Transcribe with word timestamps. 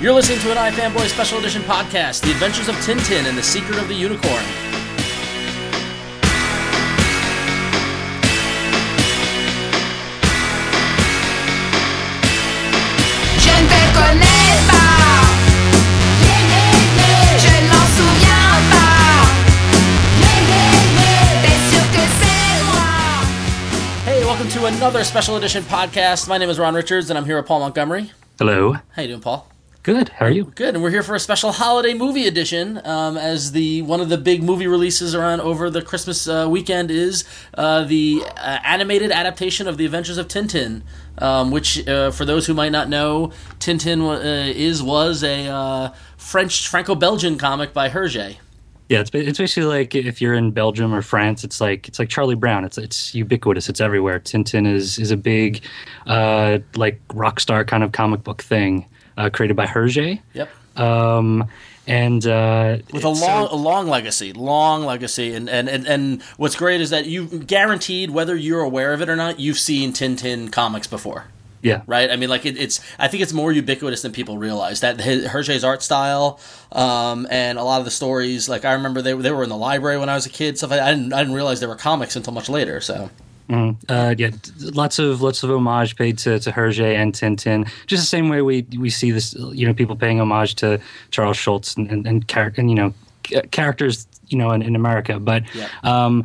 You're 0.00 0.14
listening 0.14 0.38
to 0.40 0.50
an 0.50 0.56
iFanboy 0.56 1.08
Special 1.08 1.38
Edition 1.40 1.60
podcast, 1.60 2.22
The 2.22 2.30
Adventures 2.30 2.68
of 2.68 2.74
Tintin 2.76 3.28
and 3.28 3.36
the 3.36 3.42
Secret 3.42 3.78
of 3.78 3.86
the 3.86 3.94
Unicorn. 3.94 4.42
Je 13.44 13.50
ne 13.50 13.66
te 13.68 13.80
connais 13.98 14.52
pas. 14.70 15.20
Je 17.44 17.52
ne 17.60 17.68
m'en 17.68 17.86
souviens 17.96 18.56
pas. 18.72 19.28
T'es 21.42 21.58
sûr 21.70 21.84
que 21.92 22.04
c'est 22.20 22.56
moi? 22.64 22.88
Hey, 24.06 24.24
welcome 24.24 24.48
to 24.48 24.64
another 24.66 25.04
Special 25.04 25.36
Edition 25.36 25.62
podcast. 25.64 26.28
My 26.28 26.38
name 26.38 26.48
is 26.50 26.58
Ron 26.58 26.74
Richards, 26.74 27.10
and 27.10 27.18
I'm 27.18 27.24
here 27.24 27.36
with 27.36 27.46
Paul 27.46 27.60
Montgomery. 27.60 28.12
Hello. 28.38 28.72
How 28.96 29.02
you 29.02 29.08
doing, 29.08 29.20
Paul? 29.20 29.46
Good. 29.82 30.10
How 30.10 30.26
are 30.26 30.30
you? 30.30 30.44
Good, 30.44 30.74
and 30.74 30.82
we're 30.82 30.90
here 30.90 31.02
for 31.02 31.14
a 31.14 31.18
special 31.20 31.52
holiday 31.52 31.94
movie 31.94 32.26
edition. 32.26 32.82
Um, 32.84 33.16
as 33.16 33.52
the 33.52 33.80
one 33.80 34.02
of 34.02 34.10
the 34.10 34.18
big 34.18 34.42
movie 34.42 34.66
releases 34.66 35.14
around 35.14 35.40
over 35.40 35.70
the 35.70 35.80
Christmas 35.80 36.28
uh, 36.28 36.46
weekend 36.50 36.90
is 36.90 37.24
uh, 37.54 37.84
the 37.84 38.22
uh, 38.36 38.58
animated 38.62 39.10
adaptation 39.10 39.66
of 39.66 39.78
The 39.78 39.86
Adventures 39.86 40.18
of 40.18 40.28
Tintin, 40.28 40.82
um, 41.16 41.50
which, 41.50 41.88
uh, 41.88 42.10
for 42.10 42.26
those 42.26 42.46
who 42.46 42.52
might 42.52 42.72
not 42.72 42.90
know, 42.90 43.32
Tintin 43.58 44.02
uh, 44.02 44.52
is 44.54 44.82
was 44.82 45.24
a 45.24 45.46
uh, 45.46 45.94
French 46.18 46.68
Franco-Belgian 46.68 47.38
comic 47.38 47.72
by 47.72 47.88
Hergé. 47.88 48.36
Yeah, 48.90 49.00
it's 49.00 49.10
it's 49.14 49.38
basically 49.38 49.70
like 49.70 49.94
if 49.94 50.20
you're 50.20 50.34
in 50.34 50.50
Belgium 50.50 50.92
or 50.92 51.00
France, 51.00 51.42
it's 51.42 51.58
like 51.58 51.88
it's 51.88 51.98
like 51.98 52.10
Charlie 52.10 52.34
Brown. 52.34 52.64
It's 52.64 52.76
it's 52.76 53.14
ubiquitous. 53.14 53.70
It's 53.70 53.80
everywhere. 53.80 54.20
Tintin 54.20 54.66
is 54.66 54.98
is 54.98 55.10
a 55.10 55.16
big, 55.16 55.62
uh, 56.06 56.58
like 56.74 57.00
rock 57.14 57.40
star 57.40 57.64
kind 57.64 57.82
of 57.82 57.92
comic 57.92 58.24
book 58.24 58.42
thing, 58.42 58.84
uh, 59.20 59.30
created 59.30 59.56
by 59.56 59.66
Hergé. 59.66 60.20
Yep. 60.32 60.48
Um, 60.76 61.48
and 61.86 62.24
uh, 62.24 62.78
with 62.92 63.04
a 63.04 63.08
long, 63.08 63.46
uh, 63.46 63.48
a 63.50 63.56
long 63.56 63.88
legacy, 63.88 64.32
long 64.32 64.84
legacy, 64.84 65.34
and, 65.34 65.48
and 65.48 65.68
and 65.68 65.86
and 65.86 66.22
what's 66.36 66.54
great 66.54 66.80
is 66.80 66.90
that 66.90 67.06
you 67.06 67.26
guaranteed, 67.26 68.10
whether 68.10 68.36
you're 68.36 68.60
aware 68.60 68.92
of 68.92 69.02
it 69.02 69.08
or 69.08 69.16
not, 69.16 69.40
you've 69.40 69.58
seen 69.58 69.92
Tintin 69.92 70.50
comics 70.52 70.86
before. 70.86 71.24
yeah, 71.62 71.82
right? 71.86 72.10
I 72.10 72.16
mean, 72.16 72.28
like 72.30 72.46
it, 72.46 72.56
it's. 72.56 72.80
I 72.98 73.08
think 73.08 73.22
it's 73.22 73.32
more 73.32 73.52
ubiquitous 73.52 74.02
than 74.02 74.12
people 74.12 74.38
realize. 74.38 74.80
That 74.80 75.00
his, 75.00 75.26
Hergé's 75.26 75.64
art 75.64 75.82
style, 75.82 76.38
um, 76.72 77.26
and 77.30 77.58
a 77.58 77.64
lot 77.64 77.80
of 77.80 77.84
the 77.84 77.90
stories. 77.90 78.48
Like 78.48 78.64
I 78.64 78.74
remember 78.74 79.02
they 79.02 79.12
they 79.14 79.32
were 79.32 79.42
in 79.42 79.50
the 79.50 79.56
library 79.56 79.98
when 79.98 80.08
I 80.08 80.14
was 80.14 80.26
a 80.26 80.30
kid. 80.30 80.58
Stuff 80.58 80.70
like, 80.70 80.80
I 80.80 80.92
didn't 80.94 81.12
I 81.12 81.18
didn't 81.18 81.34
realize 81.34 81.60
they 81.60 81.66
were 81.66 81.76
comics 81.76 82.16
until 82.16 82.32
much 82.32 82.48
later. 82.48 82.80
So 82.80 83.10
Uh, 83.50 84.14
yeah, 84.16 84.30
lots 84.60 84.98
of 84.98 85.22
lots 85.22 85.42
of 85.42 85.50
homage 85.50 85.96
paid 85.96 86.18
to, 86.18 86.38
to 86.38 86.52
Hergé 86.52 86.94
and 86.94 87.12
Tintin. 87.12 87.68
Just 87.86 88.02
the 88.02 88.06
same 88.06 88.28
way 88.28 88.42
we 88.42 88.66
we 88.78 88.90
see 88.90 89.10
this, 89.10 89.34
you 89.34 89.66
know, 89.66 89.74
people 89.74 89.96
paying 89.96 90.20
homage 90.20 90.54
to 90.56 90.80
Charles 91.10 91.36
Schulz 91.36 91.76
and 91.76 91.90
and, 91.90 92.06
and, 92.06 92.24
and 92.56 92.70
you 92.70 92.76
know 92.76 92.94
characters, 93.50 94.06
you 94.28 94.38
know, 94.38 94.50
in, 94.52 94.62
in 94.62 94.76
America. 94.76 95.18
But 95.18 95.42
Yeah. 95.54 95.68
um, 95.82 96.24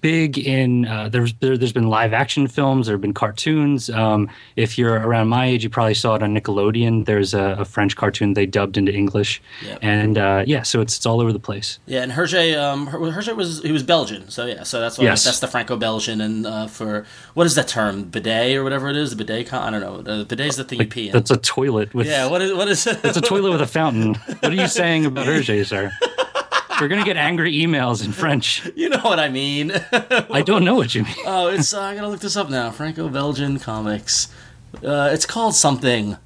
big 0.00 0.38
in 0.38 0.86
uh, 0.86 1.08
there's 1.08 1.32
there, 1.34 1.56
there's 1.56 1.72
been 1.72 1.88
live 1.88 2.12
action 2.12 2.46
films. 2.48 2.86
There 2.86 2.94
have 2.94 3.00
been 3.00 3.14
cartoons. 3.14 3.88
Um, 3.90 4.28
if 4.56 4.78
you're 4.78 4.94
around 4.94 5.28
my 5.28 5.46
age, 5.46 5.62
you 5.64 5.70
probably 5.70 5.94
saw 5.94 6.14
it 6.16 6.22
on 6.22 6.34
Nickelodeon. 6.34 7.04
There's 7.04 7.34
a, 7.34 7.56
a 7.60 7.64
French 7.64 7.96
cartoon 7.96 8.34
they 8.34 8.46
dubbed 8.46 8.76
into 8.76 8.92
English, 8.92 9.40
and 9.82 10.18
uh, 10.18 10.44
yeah, 10.46 10.62
so 10.62 10.80
it's 10.80 10.96
it's 10.96 11.06
all 11.06 11.20
over 11.20 11.32
the 11.32 11.38
place. 11.38 11.78
yeah, 11.86 12.02
and 12.02 12.12
Hergé, 12.12 12.56
um, 12.58 12.88
Hergé 12.88 13.36
was 13.36 13.62
he 13.62 13.72
was 13.72 13.82
Belgian. 13.82 14.30
So 14.30 14.46
yeah, 14.46 14.62
so 14.62 14.80
that's 14.80 14.98
why 14.98 15.04
Yes. 15.04 15.24
that's 15.24 15.40
the 15.40 15.46
Franco-Belgian, 15.48 16.20
and 16.20 16.46
uh, 16.46 16.66
for 16.66 17.06
what 17.34 17.46
is 17.46 17.54
that 17.54 17.68
term, 17.68 18.04
bidet 18.04 18.56
or 18.56 18.64
whatever 18.64 18.88
it 18.88 18.96
is, 18.96 19.10
the 19.10 19.16
bidet. 19.16 19.48
Con- 19.48 19.62
I 19.62 19.70
don't 19.78 19.80
know. 20.06 20.12
Uh, 20.12 20.24
bidet's 20.24 20.56
the 20.56 20.64
thing 20.64 20.80
you 20.80 20.86
pee 20.86 21.08
in. 21.08 21.12
That's 21.12 21.30
a 21.30 21.36
toilet 21.36 21.92
with 21.94 22.06
yeah, 22.06 22.26
what 22.30 22.40
is 22.42 22.52
what 22.54 22.68
is 22.68 22.86
it? 22.86 22.98
It's 23.04 23.16
a 23.16 23.20
toilet 23.20 23.50
with 23.52 23.60
a 23.60 23.66
fountain. 23.66 24.14
What 24.14 24.44
are 24.52 24.54
you 24.54 24.68
saying 24.68 25.06
about 25.06 25.26
Hergé, 25.32 25.64
sir? 25.66 25.92
We're 26.80 26.88
gonna 26.88 27.04
get 27.04 27.16
angry 27.16 27.52
emails 27.54 28.04
in 28.04 28.12
French. 28.12 28.68
you 28.76 28.88
know 28.88 29.00
what 29.00 29.18
I 29.18 29.28
mean. 29.28 29.72
I 29.92 30.42
don't 30.42 30.64
know 30.64 30.74
what 30.74 30.94
you 30.94 31.04
mean. 31.04 31.14
Oh, 31.24 31.48
it's 31.48 31.72
uh, 31.72 31.80
I 31.80 31.94
gotta 31.94 32.08
look 32.08 32.20
this 32.20 32.36
up 32.36 32.50
now. 32.50 32.70
Franco-Belgian 32.70 33.58
comics. 33.58 34.28
Uh, 34.84 35.10
it's 35.12 35.24
called 35.26 35.54
something. 35.54 36.16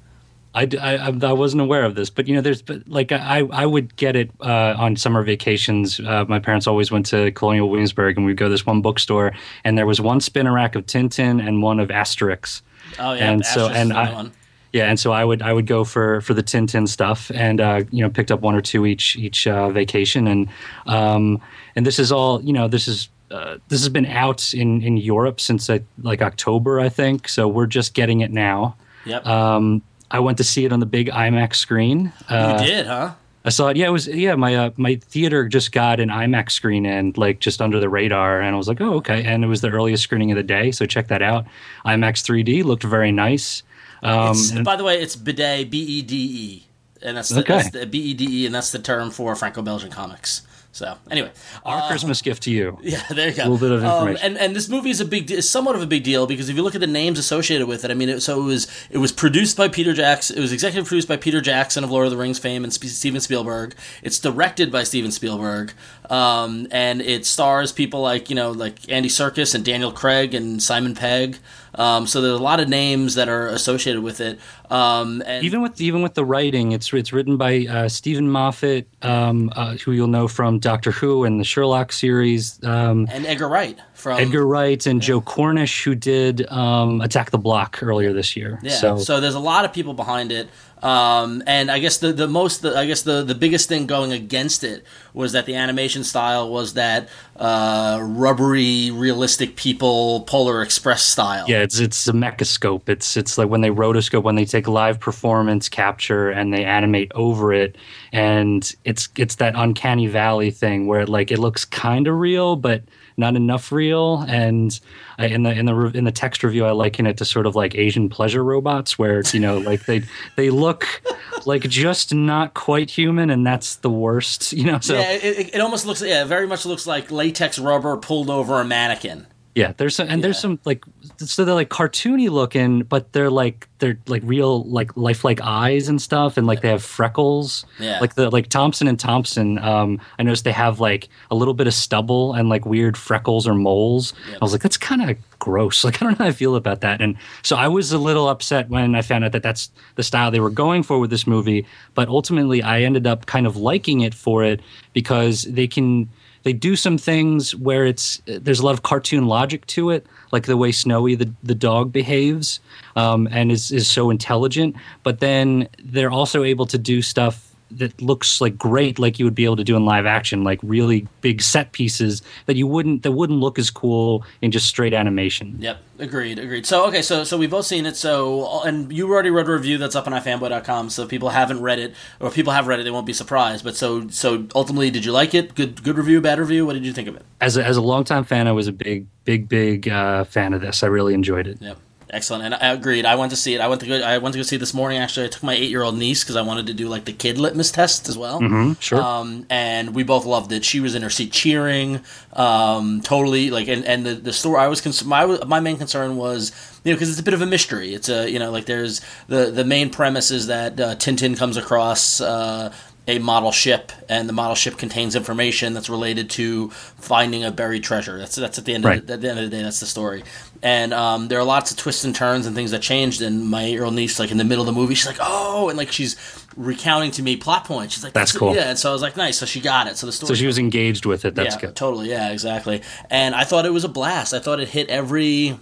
I, 0.53 0.67
I, 0.81 0.95
I 1.29 1.31
wasn't 1.31 1.61
aware 1.61 1.85
of 1.85 1.95
this, 1.95 2.09
but 2.09 2.27
you 2.27 2.35
know, 2.35 2.41
there's 2.41 2.61
but 2.61 2.85
like 2.85 3.13
I 3.13 3.39
I 3.51 3.65
would 3.65 3.95
get 3.95 4.17
it 4.17 4.31
uh, 4.41 4.75
on 4.77 4.97
summer 4.97 5.23
vacations. 5.23 6.01
Uh, 6.01 6.25
my 6.27 6.39
parents 6.39 6.67
always 6.67 6.91
went 6.91 7.05
to 7.07 7.31
Colonial 7.31 7.69
Williamsburg, 7.69 8.17
and 8.17 8.25
we'd 8.25 8.35
go 8.35 8.45
to 8.47 8.49
this 8.51 8.65
one 8.65 8.81
bookstore, 8.81 9.31
and 9.63 9.77
there 9.77 9.85
was 9.85 10.01
one 10.01 10.19
spinner 10.19 10.51
rack 10.53 10.75
of 10.75 10.85
Tintin 10.85 11.45
and 11.45 11.61
one 11.63 11.79
of 11.79 11.87
Asterix. 11.87 12.61
Oh 12.99 13.13
yeah, 13.13 13.31
And 13.31 13.45
so- 13.45 13.69
and 13.69 13.93
I- 13.93 14.11
one. 14.13 14.33
Yeah, 14.73 14.85
and 14.85 14.99
so 14.99 15.11
I 15.11 15.25
would 15.25 15.41
I 15.41 15.51
would 15.51 15.67
go 15.67 15.83
for 15.83 16.21
for 16.21 16.33
the 16.33 16.43
Tintin 16.43 16.87
stuff, 16.87 17.29
and 17.33 17.59
uh, 17.59 17.83
you 17.91 18.03
know 18.03 18.09
picked 18.09 18.31
up 18.31 18.41
one 18.41 18.55
or 18.55 18.61
two 18.61 18.85
each 18.85 19.15
each 19.17 19.45
uh, 19.47 19.69
vacation, 19.69 20.27
and 20.27 20.47
um, 20.85 21.41
and 21.75 21.85
this 21.85 21.99
is 21.99 22.11
all 22.11 22.41
you 22.41 22.53
know 22.53 22.67
this 22.67 22.87
is. 22.87 23.09
Uh, 23.29 23.57
this 23.69 23.79
has 23.79 23.87
been 23.87 24.07
out 24.07 24.53
in, 24.53 24.81
in 24.81 24.97
Europe 24.97 25.39
since 25.39 25.69
like 26.01 26.21
October, 26.21 26.81
I 26.81 26.89
think. 26.89 27.29
So 27.29 27.47
we're 27.47 27.65
just 27.65 27.93
getting 27.93 28.19
it 28.19 28.29
now. 28.29 28.75
Yep. 29.05 29.25
Um, 29.25 29.81
I 30.11 30.19
went 30.19 30.37
to 30.39 30.43
see 30.43 30.65
it 30.65 30.73
on 30.73 30.81
the 30.81 30.85
big 30.85 31.09
IMAX 31.09 31.55
screen. 31.55 32.11
Uh, 32.27 32.57
you 32.59 32.67
did, 32.67 32.87
huh? 32.87 33.13
I 33.43 33.49
saw 33.49 33.69
it. 33.69 33.77
Yeah, 33.77 33.87
it 33.87 33.91
was. 33.91 34.07
Yeah, 34.07 34.35
my 34.35 34.55
uh, 34.55 34.69
my 34.77 34.95
theater 34.95 35.47
just 35.47 35.71
got 35.71 35.99
an 35.99 36.09
IMAX 36.09 36.51
screen 36.51 36.85
in, 36.85 37.13
like 37.15 37.39
just 37.39 37.61
under 37.61 37.79
the 37.79 37.89
radar, 37.89 38.39
and 38.39 38.53
I 38.53 38.57
was 38.57 38.67
like, 38.67 38.81
oh, 38.81 38.95
okay. 38.95 39.23
And 39.23 39.43
it 39.43 39.47
was 39.47 39.61
the 39.61 39.69
earliest 39.69 40.03
screening 40.03 40.31
of 40.31 40.35
the 40.35 40.43
day, 40.43 40.71
so 40.71 40.85
check 40.85 41.07
that 41.07 41.21
out. 41.21 41.45
IMAX 41.85 42.21
3D 42.21 42.63
looked 42.63 42.83
very 42.83 43.11
nice. 43.11 43.63
Um, 44.03 44.35
and- 44.53 44.65
by 44.65 44.75
the 44.75 44.83
way, 44.83 44.99
it's 45.01 45.15
bidet, 45.15 45.69
B 45.69 45.79
E 45.79 46.01
D 46.01 46.15
E, 46.15 46.63
and 47.01 47.17
that's 47.17 47.29
the, 47.29 47.41
Okay. 47.41 47.53
that's 47.57 47.69
the 47.71 47.85
B 47.85 47.99
E 47.99 48.13
D 48.13 48.25
E, 48.43 48.45
and 48.45 48.55
that's 48.55 48.71
the 48.71 48.79
term 48.79 49.11
for 49.11 49.35
Franco-Belgian 49.35 49.89
comics. 49.91 50.41
So 50.73 50.97
anyway, 51.09 51.31
our 51.65 51.89
Christmas 51.89 52.21
gift 52.21 52.43
to 52.43 52.51
you. 52.51 52.77
yeah, 52.81 53.03
there 53.09 53.27
you 53.29 53.35
go. 53.35 53.43
A 53.43 53.49
little 53.49 53.57
bit 53.57 53.71
of 53.71 53.83
Um, 53.83 54.07
information. 54.07 54.25
and 54.25 54.37
and 54.37 54.55
this 54.55 54.69
movie 54.69 54.89
is 54.89 55.01
a 55.01 55.05
big, 55.05 55.29
is 55.29 55.49
somewhat 55.49 55.75
of 55.75 55.81
a 55.81 55.85
big 55.85 56.03
deal 56.03 56.25
because 56.27 56.47
if 56.47 56.55
you 56.55 56.63
look 56.63 56.75
at 56.75 56.81
the 56.81 56.87
names 56.87 57.19
associated 57.19 57.67
with 57.67 57.83
it, 57.83 57.91
I 57.91 57.93
mean, 57.93 58.07
it, 58.07 58.21
so 58.21 58.39
it 58.41 58.45
was 58.45 58.67
it 58.89 58.97
was 58.99 59.11
produced 59.11 59.57
by 59.57 59.67
Peter 59.67 59.93
Jackson. 59.93 60.37
It 60.37 60.41
was 60.41 60.53
executive 60.53 60.87
produced 60.87 61.09
by 61.09 61.17
Peter 61.17 61.41
Jackson 61.41 61.83
of 61.83 61.91
Lord 61.91 62.05
of 62.05 62.11
the 62.11 62.17
Rings 62.17 62.39
fame 62.39 62.63
and 62.63 62.71
Sp- 62.71 62.87
Steven 62.87 63.19
Spielberg. 63.19 63.75
It's 64.01 64.17
directed 64.17 64.71
by 64.71 64.83
Steven 64.83 65.11
Spielberg, 65.11 65.73
um, 66.09 66.67
and 66.71 67.01
it 67.01 67.25
stars 67.25 67.71
people 67.73 68.01
like 68.01 68.29
you 68.29 68.35
know 68.35 68.51
like 68.51 68.89
Andy 68.89 69.09
Serkis 69.09 69.53
and 69.53 69.65
Daniel 69.65 69.91
Craig 69.91 70.33
and 70.33 70.63
Simon 70.63 70.95
Pegg. 70.95 71.37
Um, 71.75 72.05
so 72.05 72.21
there's 72.21 72.37
a 72.37 72.43
lot 72.43 72.59
of 72.59 72.67
names 72.67 73.15
that 73.15 73.29
are 73.29 73.47
associated 73.47 74.01
with 74.03 74.19
it. 74.19 74.39
Um, 74.71 75.21
and 75.25 75.43
even 75.43 75.61
with 75.61 75.81
even 75.81 76.01
with 76.01 76.13
the 76.13 76.23
writing, 76.23 76.71
it's 76.71 76.93
it's 76.93 77.11
written 77.11 77.35
by 77.35 77.67
uh, 77.69 77.89
Steven 77.89 78.29
Moffat, 78.29 78.87
um, 79.01 79.51
uh, 79.53 79.75
who 79.75 79.91
you'll 79.91 80.07
know 80.07 80.29
from 80.29 80.59
Doctor 80.59 80.91
Who 80.91 81.25
and 81.25 81.39
the 81.39 81.43
Sherlock 81.43 81.91
series. 81.91 82.63
Um, 82.63 83.07
and 83.11 83.25
Edgar 83.25 83.49
Wright 83.49 83.77
from 84.01 84.19
Edgar 84.19 84.45
Wright 84.45 84.83
and 84.85 85.01
Joe 85.01 85.21
Cornish, 85.21 85.83
who 85.83 85.95
did 85.95 86.49
um, 86.51 87.01
Attack 87.01 87.29
the 87.29 87.37
Block 87.37 87.79
earlier 87.83 88.13
this 88.13 88.35
year. 88.35 88.59
Yeah. 88.63 88.71
So, 88.71 88.97
So, 88.97 89.21
there's 89.21 89.35
a 89.35 89.39
lot 89.39 89.63
of 89.63 89.73
people 89.73 89.93
behind 89.93 90.31
it. 90.31 90.49
Um, 90.81 91.43
and 91.45 91.69
I 91.69 91.77
guess 91.77 91.99
the, 91.99 92.11
the 92.11 92.27
most, 92.27 92.63
the, 92.63 92.75
I 92.75 92.87
guess 92.87 93.03
the, 93.03 93.23
the 93.23 93.35
biggest 93.35 93.69
thing 93.69 93.85
going 93.85 94.11
against 94.11 94.63
it 94.63 94.83
was 95.13 95.33
that 95.33 95.45
the 95.45 95.53
animation 95.53 96.03
style 96.03 96.49
was 96.49 96.73
that 96.73 97.07
uh, 97.35 97.99
rubbery, 98.01 98.89
realistic 98.89 99.55
people, 99.55 100.21
Polar 100.21 100.63
Express 100.63 101.03
style. 101.03 101.45
yeah, 101.47 101.59
it's 101.59 101.79
it's 101.79 102.07
a 102.07 102.13
mechascope. 102.13 102.89
It's 102.89 103.15
it's 103.15 103.37
like 103.37 103.47
when 103.47 103.61
they 103.61 103.69
rotoscope, 103.69 104.23
when 104.23 104.33
they 104.33 104.45
take 104.45 104.67
live 104.67 104.99
performance 104.99 105.69
capture 105.69 106.31
and 106.31 106.51
they 106.51 106.65
animate 106.65 107.11
over 107.13 107.53
it, 107.53 107.75
and 108.11 108.73
it's 108.83 109.07
it's 109.17 109.35
that 109.35 109.53
uncanny 109.55 110.07
valley 110.07 110.49
thing 110.49 110.87
where 110.87 111.05
like 111.05 111.29
it 111.29 111.37
looks 111.37 111.63
kind 111.63 112.07
of 112.07 112.17
real, 112.17 112.55
but 112.55 112.81
not 113.17 113.35
enough 113.35 113.71
real. 113.71 114.25
And 114.27 114.77
I, 115.17 115.27
in 115.27 115.43
the 115.43 115.51
in 115.51 115.65
the 115.65 115.91
in 115.93 116.03
the 116.03 116.11
text 116.11 116.43
review, 116.43 116.65
I 116.65 116.71
liken 116.71 117.05
it 117.05 117.17
to 117.17 117.25
sort 117.25 117.45
of 117.45 117.55
like 117.55 117.75
Asian 117.75 118.09
pleasure 118.09 118.43
robots, 118.43 118.97
where 118.97 119.21
you 119.33 119.39
know 119.39 119.57
like 119.57 119.85
they 119.85 120.03
they 120.35 120.49
look 120.49 121.01
like 121.45 121.63
just 121.63 122.13
not 122.13 122.53
quite 122.53 122.89
human, 122.89 123.29
and 123.29 123.45
that's 123.45 123.75
the 123.77 123.89
worst. 123.89 124.53
You 124.61 124.67
know, 124.67 124.79
so 124.79 124.93
Yeah, 124.93 125.13
it, 125.13 125.55
it, 125.55 125.59
almost 125.59 125.87
looks, 125.87 126.03
yeah, 126.03 126.23
very 126.23 126.45
much 126.45 126.67
looks 126.67 126.85
like 126.85 127.09
latex 127.09 127.57
rubber 127.57 127.97
pulled 127.97 128.29
over 128.29 128.61
a 128.61 128.65
mannequin. 128.65 129.25
Yeah, 129.53 129.73
there's 129.75 129.97
some, 129.97 130.07
and 130.07 130.23
there's 130.23 130.39
some 130.39 130.59
like 130.63 130.85
so 131.17 131.43
they're 131.43 131.53
like 131.53 131.69
cartoony 131.69 132.29
looking, 132.29 132.83
but 132.83 133.11
they're 133.11 133.29
like 133.29 133.67
they're 133.79 133.97
like 134.07 134.21
real 134.23 134.63
like 134.63 134.95
lifelike 134.95 135.41
eyes 135.41 135.89
and 135.89 136.01
stuff, 136.01 136.37
and 136.37 136.47
like 136.47 136.61
they 136.61 136.69
have 136.69 136.83
freckles. 136.83 137.65
Yeah. 137.77 137.99
like 137.99 138.15
the 138.15 138.29
like 138.29 138.47
Thompson 138.47 138.87
and 138.87 138.97
Thompson. 138.97 139.59
Um, 139.59 139.99
I 140.17 140.23
noticed 140.23 140.45
they 140.45 140.53
have 140.53 140.79
like 140.79 141.09
a 141.29 141.35
little 141.35 141.53
bit 141.53 141.67
of 141.67 141.73
stubble 141.73 142.33
and 142.33 142.47
like 142.47 142.65
weird 142.65 142.95
freckles 142.95 143.45
or 143.45 143.53
moles. 143.53 144.13
I 144.33 144.37
was 144.39 144.53
like, 144.53 144.61
that's 144.61 144.77
kind 144.77 145.09
of 145.09 145.17
gross. 145.39 145.83
Like 145.91 146.01
I 146.01 146.05
don't 146.05 146.17
know 146.17 146.23
how 146.25 146.29
I 146.29 146.31
feel 146.31 146.55
about 146.55 146.79
that, 146.81 147.01
and 147.01 147.17
so 147.43 147.57
I 147.57 147.67
was 147.67 147.91
a 147.91 147.97
little 147.97 148.29
upset 148.29 148.69
when 148.69 148.95
I 148.95 149.01
found 149.01 149.25
out 149.25 149.33
that 149.33 149.43
that's 149.43 149.69
the 149.95 150.03
style 150.03 150.31
they 150.31 150.39
were 150.39 150.49
going 150.49 150.83
for 150.83 150.97
with 150.97 151.09
this 151.09 151.27
movie. 151.27 151.65
But 151.93 152.07
ultimately, 152.07 152.63
I 152.63 152.83
ended 152.83 153.05
up 153.05 153.25
kind 153.25 153.45
of 153.45 153.57
liking 153.57 153.99
it 153.99 154.13
for 154.13 154.45
it 154.45 154.61
because 154.93 155.43
they 155.43 155.67
can 155.67 156.09
they 156.43 156.53
do 156.53 156.75
some 156.75 156.97
things 156.97 157.55
where 157.55 157.85
it's 157.85 158.21
there's 158.25 158.59
a 158.59 158.65
lot 158.65 158.73
of 158.73 158.83
cartoon 158.83 159.27
logic 159.27 159.65
to 159.67 159.89
it, 159.89 160.05
like 160.31 160.45
the 160.45 160.57
way 160.57 160.71
Snowy 160.71 161.15
the, 161.15 161.31
the 161.43 161.55
dog 161.55 161.91
behaves 161.91 162.59
um, 162.95 163.27
and 163.31 163.51
is 163.51 163.71
is 163.71 163.87
so 163.87 164.09
intelligent. 164.09 164.75
But 165.03 165.19
then 165.19 165.67
they're 165.83 166.11
also 166.11 166.43
able 166.43 166.65
to 166.67 166.77
do 166.77 167.01
stuff 167.01 167.50
that 167.77 168.01
looks 168.01 168.41
like 168.41 168.57
great, 168.57 168.99
like 168.99 169.19
you 169.19 169.25
would 169.25 169.35
be 169.35 169.45
able 169.45 169.55
to 169.55 169.63
do 169.63 169.75
in 169.75 169.85
live 169.85 170.05
action, 170.05 170.43
like 170.43 170.59
really 170.63 171.07
big 171.21 171.41
set 171.41 171.71
pieces 171.71 172.21
that 172.45 172.55
you 172.55 172.67
wouldn't 172.67 173.03
that 173.03 173.11
wouldn't 173.11 173.39
look 173.39 173.57
as 173.59 173.69
cool 173.69 174.23
in 174.41 174.51
just 174.51 174.67
straight 174.67 174.93
animation. 174.93 175.55
Yep, 175.59 175.81
agreed, 175.99 176.39
agreed. 176.39 176.65
So 176.65 176.85
okay, 176.87 177.01
so 177.01 177.23
so 177.23 177.37
we've 177.37 177.49
both 177.49 177.65
seen 177.65 177.85
it. 177.85 177.95
So 177.95 178.61
and 178.63 178.91
you 178.91 179.11
already 179.11 179.29
wrote 179.29 179.47
a 179.47 179.53
review 179.53 179.77
that's 179.77 179.95
up 179.95 180.07
on 180.07 180.13
ifanboy.com. 180.13 180.89
So 180.89 181.03
if 181.03 181.09
people 181.09 181.29
haven't 181.29 181.61
read 181.61 181.79
it, 181.79 181.93
or 182.19 182.27
if 182.27 182.33
people 182.33 182.53
have 182.53 182.67
read 182.67 182.79
it, 182.79 182.83
they 182.83 182.91
won't 182.91 183.05
be 183.05 183.13
surprised. 183.13 183.63
But 183.63 183.75
so 183.75 184.07
so 184.09 184.47
ultimately, 184.55 184.91
did 184.91 185.05
you 185.05 185.11
like 185.11 185.33
it? 185.33 185.55
Good 185.55 185.83
good 185.83 185.97
review, 185.97 186.21
bad 186.21 186.39
review? 186.39 186.65
What 186.65 186.73
did 186.73 186.85
you 186.85 186.93
think 186.93 187.07
of 187.07 187.15
it? 187.15 187.25
As 187.39 187.57
a, 187.57 187.65
as 187.65 187.77
a 187.77 187.81
longtime 187.81 188.25
fan, 188.25 188.47
I 188.47 188.51
was 188.51 188.67
a 188.67 188.73
big 188.73 189.07
big 189.25 189.49
big 189.49 189.89
uh, 189.89 190.23
fan 190.25 190.53
of 190.53 190.61
this. 190.61 190.83
I 190.83 190.87
really 190.87 191.13
enjoyed 191.13 191.47
it. 191.47 191.61
Yep. 191.61 191.77
Excellent, 192.13 192.43
and 192.43 192.53
I 192.55 192.73
agreed. 192.73 193.05
I 193.05 193.15
went 193.15 193.29
to 193.29 193.37
see 193.37 193.55
it. 193.55 193.61
I 193.61 193.67
went 193.67 193.79
to 193.81 193.87
go. 193.87 194.01
I 194.01 194.17
went 194.17 194.33
to 194.33 194.39
go 194.39 194.43
see 194.43 194.57
it 194.57 194.59
this 194.59 194.73
morning. 194.73 194.97
Actually, 194.97 195.27
I 195.27 195.29
took 195.29 195.43
my 195.43 195.53
eight-year-old 195.53 195.97
niece 195.97 196.23
because 196.23 196.35
I 196.35 196.41
wanted 196.41 196.67
to 196.67 196.73
do 196.73 196.89
like 196.89 197.05
the 197.05 197.13
kid 197.13 197.37
litmus 197.37 197.71
test 197.71 198.09
as 198.09 198.17
well. 198.17 198.41
Mm-hmm, 198.41 198.73
sure. 198.81 199.01
Um, 199.01 199.45
and 199.49 199.95
we 199.95 200.03
both 200.03 200.25
loved 200.25 200.51
it. 200.51 200.65
She 200.65 200.81
was 200.81 200.93
in 200.93 201.03
her 201.03 201.09
seat 201.09 201.31
cheering, 201.31 202.01
um, 202.33 202.99
totally 203.01 203.49
like. 203.49 203.69
And, 203.69 203.85
and 203.85 204.05
the 204.05 204.15
the 204.15 204.33
story 204.33 204.59
I 204.59 204.67
was 204.67 204.81
cons- 204.81 205.05
my 205.05 205.25
my 205.45 205.61
main 205.61 205.77
concern 205.77 206.17
was 206.17 206.51
you 206.83 206.91
know 206.91 206.97
because 206.97 207.09
it's 207.09 207.19
a 207.19 207.23
bit 207.23 207.33
of 207.33 207.41
a 207.41 207.45
mystery. 207.45 207.93
It's 207.93 208.09
a 208.09 208.29
you 208.29 208.39
know 208.39 208.51
like 208.51 208.65
there's 208.65 208.99
the 209.27 209.49
the 209.49 209.63
main 209.63 209.89
premise 209.89 210.31
is 210.31 210.47
that 210.47 210.81
uh, 210.81 210.95
Tintin 210.95 211.37
comes 211.37 211.55
across. 211.55 212.19
Uh, 212.19 212.73
a 213.07 213.17
model 213.19 213.51
ship, 213.51 213.91
and 214.09 214.29
the 214.29 214.33
model 214.33 214.53
ship 214.55 214.77
contains 214.77 215.15
information 215.15 215.73
that's 215.73 215.89
related 215.89 216.29
to 216.29 216.69
finding 216.69 217.43
a 217.43 217.51
buried 217.51 217.83
treasure. 217.83 218.17
That's 218.19 218.35
that's 218.35 218.59
at 218.59 218.65
the 218.65 218.75
end 218.75 218.85
Right. 218.85 218.99
of 218.99 219.07
the, 219.07 219.13
at 219.13 219.21
the 219.21 219.29
end 219.29 219.39
of 219.39 219.49
the 219.49 219.57
day. 219.57 219.63
That's 219.63 219.79
the 219.79 219.85
story. 219.87 220.23
And 220.63 220.93
um, 220.93 221.27
there 221.27 221.39
are 221.39 221.43
lots 221.43 221.71
of 221.71 221.77
twists 221.77 222.03
and 222.03 222.15
turns 222.15 222.45
and 222.45 222.55
things 222.55 222.69
that 222.71 222.83
changed. 222.83 223.23
And 223.23 223.49
my 223.49 223.63
eight-year-old 223.63 223.95
niece, 223.95 224.19
like 224.19 224.29
in 224.29 224.37
the 224.37 224.43
middle 224.43 224.61
of 224.61 224.67
the 224.73 224.79
movie, 224.79 224.93
she's 224.93 225.07
like, 225.07 225.17
"Oh!" 225.19 225.69
and 225.69 225.77
like 225.79 225.91
she's 225.91 226.15
recounting 226.55 227.09
to 227.11 227.23
me 227.23 227.35
plot 227.37 227.65
points. 227.65 227.95
She's 227.95 228.03
like, 228.03 228.13
That's 228.13 228.31
cool. 228.31 228.53
Yeah, 228.55 228.69
and 228.69 228.77
so 228.77 228.91
I 228.91 228.93
was 228.93 229.01
like, 229.01 229.17
"Nice." 229.17 229.39
So 229.39 229.47
she 229.47 229.59
got 229.61 229.87
it. 229.87 229.97
So 229.97 230.05
the 230.05 230.11
story. 230.13 230.27
So 230.27 230.33
she 230.35 230.45
was 230.45 230.59
engaged 230.59 231.07
with 231.07 231.25
it. 231.25 231.33
That's 231.33 231.55
yeah, 231.55 231.61
good. 231.61 231.75
totally. 231.75 232.09
Yeah, 232.09 232.29
exactly. 232.31 232.83
And 233.09 233.33
I 233.33 233.43
thought 233.45 233.65
it 233.65 233.73
was 233.73 233.83
a 233.83 233.89
blast. 233.89 234.33
I 234.35 234.39
thought 234.39 234.59
it 234.59 234.69
hit 234.69 234.87
every 234.89 235.57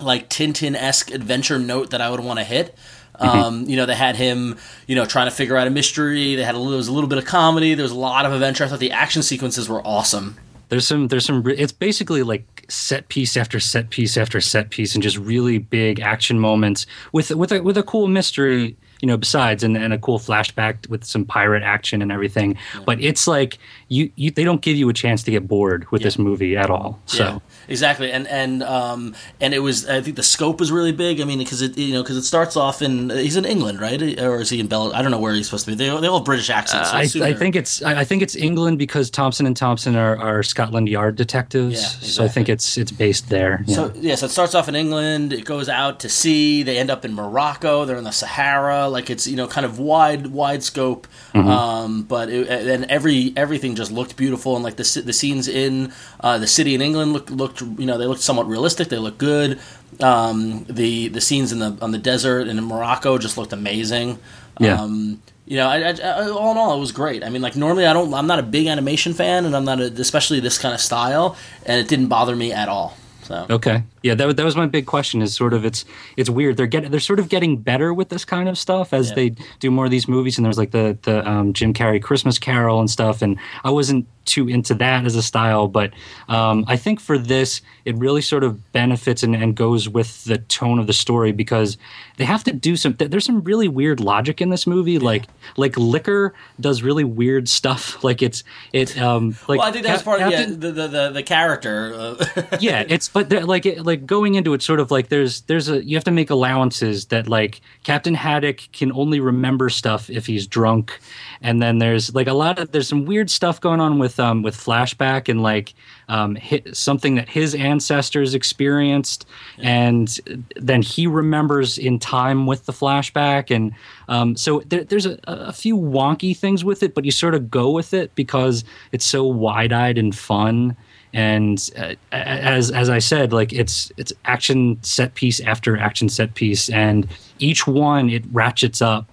like 0.00 0.28
Tintin 0.28 0.74
esque 0.74 1.12
adventure 1.12 1.58
note 1.58 1.90
that 1.90 2.00
I 2.00 2.10
would 2.10 2.20
want 2.20 2.40
to 2.40 2.44
hit. 2.44 2.76
Mm-hmm. 3.20 3.38
Um, 3.38 3.64
you 3.66 3.76
know, 3.76 3.86
they 3.86 3.94
had 3.94 4.16
him, 4.16 4.56
you 4.86 4.94
know, 4.94 5.04
trying 5.04 5.26
to 5.28 5.34
figure 5.34 5.56
out 5.56 5.66
a 5.66 5.70
mystery. 5.70 6.36
They 6.36 6.44
had 6.44 6.54
a 6.54 6.58
little, 6.58 6.70
there 6.70 6.78
was 6.78 6.88
a 6.88 6.92
little 6.92 7.08
bit 7.08 7.18
of 7.18 7.24
comedy. 7.24 7.74
There 7.74 7.82
was 7.82 7.92
a 7.92 7.98
lot 7.98 8.26
of 8.26 8.32
adventure. 8.32 8.64
I 8.64 8.68
thought 8.68 8.78
the 8.78 8.92
action 8.92 9.22
sequences 9.22 9.68
were 9.68 9.84
awesome. 9.86 10.36
There's 10.68 10.86
some 10.86 11.08
there's 11.08 11.24
some 11.24 11.46
it's 11.46 11.72
basically 11.72 12.22
like 12.22 12.64
set 12.68 13.08
piece 13.08 13.36
after 13.36 13.58
set 13.58 13.88
piece 13.90 14.16
after 14.18 14.40
set 14.40 14.70
piece 14.70 14.94
and 14.94 15.02
just 15.02 15.16
really 15.16 15.58
big 15.58 16.00
action 16.00 16.38
moments 16.38 16.86
with 17.10 17.30
with 17.30 17.52
a 17.52 17.62
with 17.62 17.78
a 17.78 17.82
cool 17.82 18.06
mystery 18.06 18.76
you 19.00 19.06
know 19.08 19.16
besides 19.16 19.62
and, 19.62 19.76
and 19.76 19.92
a 19.92 19.98
cool 19.98 20.18
flashback 20.18 20.88
with 20.88 21.04
some 21.04 21.24
pirate 21.24 21.62
action 21.62 22.02
and 22.02 22.10
everything 22.12 22.56
but 22.84 23.00
it's 23.00 23.26
like 23.26 23.58
you, 23.88 24.10
you 24.16 24.30
they 24.30 24.44
don't 24.44 24.60
give 24.60 24.76
you 24.76 24.88
a 24.88 24.92
chance 24.92 25.22
to 25.22 25.30
get 25.30 25.46
bored 25.48 25.90
with 25.90 26.02
this 26.02 26.18
movie 26.18 26.56
at 26.56 26.68
all 26.70 26.98
so 27.06 27.24
Yeah, 27.24 27.38
exactly, 27.68 28.10
and 28.12 28.26
and 28.28 28.62
um 28.62 29.14
and 29.40 29.54
it 29.54 29.60
was 29.60 29.88
I 29.88 30.00
think 30.02 30.16
the 30.16 30.22
scope 30.22 30.60
was 30.60 30.70
really 30.72 30.92
big. 30.92 31.20
I 31.20 31.24
mean, 31.24 31.38
because 31.38 31.62
it 31.62 31.76
you 31.78 31.94
know 31.94 32.02
because 32.02 32.16
it 32.16 32.22
starts 32.24 32.56
off 32.56 32.82
in 32.82 33.10
he's 33.10 33.36
in 33.36 33.44
England, 33.44 33.80
right, 33.80 34.00
or 34.20 34.40
is 34.40 34.50
he 34.50 34.60
in 34.60 34.66
Bel? 34.66 34.92
I 34.92 35.00
don't 35.02 35.10
know 35.10 35.18
where 35.20 35.32
he's 35.34 35.46
supposed 35.46 35.64
to 35.66 35.70
be. 35.72 35.76
They, 35.76 35.88
they 36.00 36.06
all 36.06 36.18
have 36.18 36.24
British 36.24 36.50
accents. 36.50 36.90
So 36.90 37.24
I, 37.24 37.28
I 37.28 37.34
think 37.34 37.56
it's 37.56 37.82
I 37.82 38.00
I 38.00 38.04
think 38.04 38.22
it's 38.22 38.36
England 38.36 38.78
because 38.78 39.10
Thompson 39.10 39.46
and 39.46 39.56
Thompson 39.56 39.96
are, 39.96 40.16
are 40.18 40.42
Scotland 40.42 40.88
Yard 40.88 41.16
detectives. 41.16 41.80
Yeah, 41.80 42.08
So 42.08 42.24
I 42.24 42.28
think 42.28 42.48
it's 42.48 42.76
it's 42.76 42.92
based 42.92 43.28
there. 43.28 43.62
yeah. 43.66 43.74
So 43.74 43.92
yeah, 43.96 44.14
so 44.16 44.26
it 44.26 44.30
starts 44.30 44.54
off 44.54 44.68
in 44.68 44.74
England. 44.74 45.32
It 45.32 45.44
goes 45.44 45.68
out 45.68 46.00
to 46.00 46.08
sea. 46.08 46.62
They 46.62 46.78
end 46.78 46.90
up 46.90 47.04
in 47.04 47.14
Morocco. 47.14 47.84
They're 47.84 47.96
in 47.96 48.04
the 48.04 48.10
Sahara. 48.12 48.87
Like 48.88 49.10
it's 49.10 49.26
you 49.26 49.36
know 49.36 49.46
kind 49.46 49.64
of 49.64 49.78
wide 49.78 50.28
wide 50.28 50.62
scope. 50.62 51.06
Mm-hmm. 51.34 51.48
Um, 51.48 52.02
but 52.02 52.28
it, 52.28 52.48
and 52.48 52.84
every 52.86 53.32
everything 53.36 53.74
just 53.74 53.90
looked 53.90 54.16
beautiful 54.16 54.54
and 54.54 54.64
like 54.64 54.76
the 54.76 55.02
the 55.04 55.12
scenes 55.12 55.48
in 55.48 55.92
uh, 56.20 56.38
the 56.38 56.46
city 56.46 56.74
in 56.74 56.82
England 56.82 57.12
looked 57.12 57.30
looked 57.30 57.60
you 57.60 57.86
know 57.86 57.98
they 57.98 58.06
looked 58.06 58.22
somewhat 58.22 58.46
realistic. 58.46 58.88
They 58.88 58.98
looked 58.98 59.18
good. 59.18 59.58
Um, 60.00 60.64
the 60.68 61.08
the 61.08 61.20
scenes 61.20 61.52
in 61.52 61.58
the 61.58 61.76
on 61.80 61.90
the 61.92 61.98
desert 61.98 62.48
and 62.48 62.58
in 62.58 62.64
Morocco 62.64 63.18
just 63.18 63.38
looked 63.38 63.52
amazing. 63.52 64.18
Yeah. 64.60 64.80
Um, 64.80 65.22
you 65.48 65.56
know, 65.56 65.66
I, 65.66 65.78
I, 65.78 65.90
I, 65.92 66.28
all 66.28 66.52
in 66.52 66.58
all, 66.58 66.76
it 66.76 66.80
was 66.80 66.92
great. 66.92 67.24
I 67.24 67.30
mean, 67.30 67.40
like 67.40 67.56
normally 67.56 67.86
I 67.86 67.94
don't, 67.94 68.12
I'm 68.12 68.26
not 68.26 68.38
a 68.38 68.42
big 68.42 68.66
animation 68.66 69.14
fan, 69.14 69.46
and 69.46 69.56
I'm 69.56 69.64
not, 69.64 69.80
a, 69.80 69.84
especially 69.84 70.40
this 70.40 70.58
kind 70.58 70.74
of 70.74 70.80
style, 70.80 71.38
and 71.64 71.80
it 71.80 71.88
didn't 71.88 72.08
bother 72.08 72.36
me 72.36 72.52
at 72.52 72.68
all. 72.68 72.94
So 73.22 73.46
Okay. 73.48 73.82
Yeah, 74.08 74.14
that, 74.14 74.36
that 74.36 74.44
was 74.44 74.56
my 74.56 74.66
big 74.66 74.86
question. 74.86 75.22
Is 75.22 75.34
sort 75.34 75.52
of 75.52 75.64
it's 75.64 75.84
it's 76.16 76.30
weird. 76.30 76.56
They're 76.56 76.66
getting 76.66 76.90
they're 76.90 77.00
sort 77.00 77.20
of 77.20 77.28
getting 77.28 77.58
better 77.58 77.92
with 77.92 78.08
this 78.08 78.24
kind 78.24 78.48
of 78.48 78.56
stuff 78.58 78.92
as 78.92 79.10
Yeah. 79.10 79.14
they 79.14 79.28
do 79.60 79.70
more 79.70 79.84
of 79.84 79.90
these 79.90 80.08
movies. 80.08 80.38
And 80.38 80.44
there's 80.44 80.58
like 80.58 80.70
the 80.70 80.96
the 81.02 81.28
um, 81.28 81.52
Jim 81.52 81.72
Carrey 81.74 82.02
Christmas 82.02 82.38
Carol 82.38 82.80
and 82.80 82.90
stuff. 82.90 83.22
And 83.22 83.36
I 83.64 83.70
wasn't 83.70 84.06
too 84.24 84.46
into 84.46 84.74
that 84.74 85.06
as 85.06 85.14
a 85.16 85.22
style, 85.22 85.68
but 85.68 85.90
um, 86.28 86.62
I 86.68 86.76
think 86.76 87.00
for 87.00 87.16
this 87.16 87.62
it 87.86 87.96
really 87.96 88.20
sort 88.20 88.44
of 88.44 88.72
benefits 88.72 89.22
and, 89.22 89.34
and 89.34 89.56
goes 89.56 89.88
with 89.88 90.24
the 90.24 90.36
tone 90.36 90.78
of 90.78 90.86
the 90.86 90.92
story 90.92 91.32
because 91.32 91.78
they 92.18 92.24
have 92.26 92.44
to 92.44 92.52
do 92.52 92.76
some. 92.76 92.92
th- 92.92 93.10
There's 93.10 93.24
some 93.24 93.42
really 93.42 93.68
weird 93.68 94.00
logic 94.00 94.42
in 94.42 94.50
this 94.50 94.66
movie. 94.66 94.98
Like 94.98 95.24
like 95.56 95.76
liquor 95.78 96.34
does 96.60 96.82
really 96.82 97.04
weird 97.04 97.48
stuff. 97.48 97.96
Like 98.08 98.22
it's 98.22 98.42
it 98.72 98.96
um 98.98 99.36
like 99.48 99.58
well, 99.58 99.68
I 99.68 99.72
think 99.72 99.84
that's 99.84 100.02
Cap- 100.02 100.04
part 100.18 100.20
of 100.22 100.30
yeah, 100.30 100.46
the, 100.46 100.72
the 100.72 100.88
the 100.88 101.10
the 101.14 101.22
character. 101.22 101.92
Uh, 101.94 102.56
yeah 102.60 102.84
it's 102.88 103.08
but 103.08 103.30
like 103.46 103.66
it, 103.66 103.84
like 103.98 104.06
going 104.06 104.34
into 104.34 104.54
it 104.54 104.62
sort 104.62 104.80
of 104.80 104.90
like 104.90 105.08
there's 105.08 105.42
there's 105.42 105.68
a 105.68 105.84
you 105.84 105.96
have 105.96 106.04
to 106.04 106.10
make 106.10 106.30
allowances 106.30 107.06
that 107.06 107.28
like 107.28 107.60
captain 107.82 108.14
haddock 108.14 108.60
can 108.72 108.92
only 108.92 109.20
remember 109.20 109.68
stuff 109.68 110.08
if 110.10 110.26
he's 110.26 110.46
drunk. 110.46 110.98
And 111.40 111.62
then 111.62 111.78
there's 111.78 112.14
like 112.14 112.26
a 112.26 112.32
lot 112.32 112.58
of 112.58 112.72
there's 112.72 112.88
some 112.88 113.04
weird 113.04 113.30
stuff 113.30 113.60
going 113.60 113.80
on 113.80 113.98
with 113.98 114.18
um 114.20 114.42
with 114.42 114.56
flashback 114.56 115.28
and 115.28 115.42
like 115.42 115.74
um 116.08 116.36
hit, 116.36 116.76
something 116.76 117.16
that 117.16 117.28
his 117.28 117.54
ancestors 117.54 118.34
experienced. 118.34 119.26
And 119.58 120.08
then 120.56 120.82
he 120.82 121.06
remembers 121.06 121.78
in 121.78 121.98
time 121.98 122.46
with 122.46 122.66
the 122.66 122.72
flashback. 122.72 123.54
And 123.54 123.72
um 124.08 124.36
so 124.36 124.60
there, 124.66 124.84
there's 124.84 125.06
a, 125.06 125.18
a 125.26 125.52
few 125.52 125.76
wonky 125.76 126.36
things 126.36 126.64
with 126.64 126.82
it 126.82 126.94
but 126.94 127.04
you 127.04 127.10
sort 127.10 127.34
of 127.34 127.50
go 127.50 127.70
with 127.70 127.92
it 127.92 128.14
because 128.14 128.64
it's 128.92 129.04
so 129.04 129.24
wide-eyed 129.24 129.98
and 129.98 130.16
fun 130.16 130.76
and 131.12 131.70
uh, 131.76 131.94
as 132.12 132.70
as 132.70 132.90
I 132.90 132.98
said, 132.98 133.32
like 133.32 133.52
it's 133.52 133.90
it's 133.96 134.12
action 134.24 134.78
set 134.82 135.14
piece 135.14 135.40
after 135.40 135.76
action 135.76 136.08
set 136.08 136.34
piece, 136.34 136.68
and 136.70 137.08
each 137.38 137.66
one 137.66 138.10
it 138.10 138.24
ratchets 138.32 138.82
up, 138.82 139.08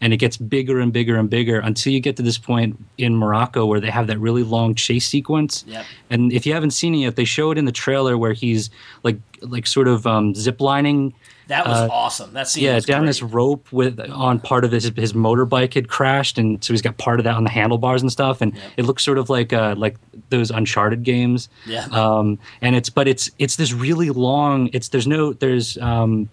and 0.00 0.12
it 0.12 0.18
gets 0.18 0.36
bigger 0.36 0.80
and 0.80 0.92
bigger 0.92 1.16
and 1.16 1.28
bigger 1.28 1.58
until 1.60 1.92
you 1.92 2.00
get 2.00 2.16
to 2.16 2.22
this 2.22 2.38
point 2.38 2.82
in 2.98 3.16
Morocco 3.16 3.66
where 3.66 3.80
they 3.80 3.90
have 3.90 4.06
that 4.06 4.18
really 4.18 4.42
long 4.42 4.74
chase 4.74 5.06
sequence. 5.06 5.64
Yep. 5.66 5.84
And 6.10 6.32
if 6.32 6.46
you 6.46 6.54
haven't 6.54 6.70
seen 6.70 6.94
it 6.94 6.98
yet, 6.98 7.16
they 7.16 7.24
show 7.24 7.50
it 7.50 7.58
in 7.58 7.64
the 7.64 7.72
trailer 7.72 8.16
where 8.16 8.32
he's 8.32 8.70
like 9.02 9.18
like 9.42 9.66
sort 9.66 9.88
of 9.88 10.06
um, 10.06 10.34
ziplining 10.34 11.12
that 11.50 11.66
was 11.66 11.88
awesome. 11.90 12.32
That 12.32 12.48
scene, 12.48 12.66
Uh, 12.68 12.72
yeah, 12.72 12.80
down 12.80 13.00
great. 13.02 13.08
this 13.08 13.22
rope 13.22 13.70
with 13.72 14.00
on 14.10 14.40
part 14.40 14.64
of 14.64 14.72
his 14.72 14.90
his 14.96 15.12
motorbike 15.12 15.74
had 15.74 15.88
crashed, 15.88 16.38
and 16.38 16.62
so 16.64 16.72
he's 16.72 16.82
got 16.82 16.96
part 16.96 17.20
of 17.20 17.24
that 17.24 17.36
on 17.36 17.44
the 17.44 17.50
handlebars 17.50 18.02
and 18.02 18.10
stuff, 18.10 18.40
and 18.40 18.52
it 18.76 18.84
looks 18.86 19.02
sort 19.04 19.18
of 19.18 19.28
like 19.30 19.52
uh, 19.52 19.74
like 19.76 19.96
those 20.30 20.50
Uncharted 20.50 21.02
games. 21.02 21.48
Yeah. 21.66 21.84
Um, 21.92 22.38
and 22.62 22.74
it's 22.74 22.88
but 22.90 23.06
it's 23.06 23.30
it's 23.38 23.56
this 23.56 23.72
really 23.72 24.10
long. 24.10 24.70
It's 24.72 24.88
there's 24.88 25.06
no 25.06 25.32
there's 25.34 25.76
um, 25.78 26.28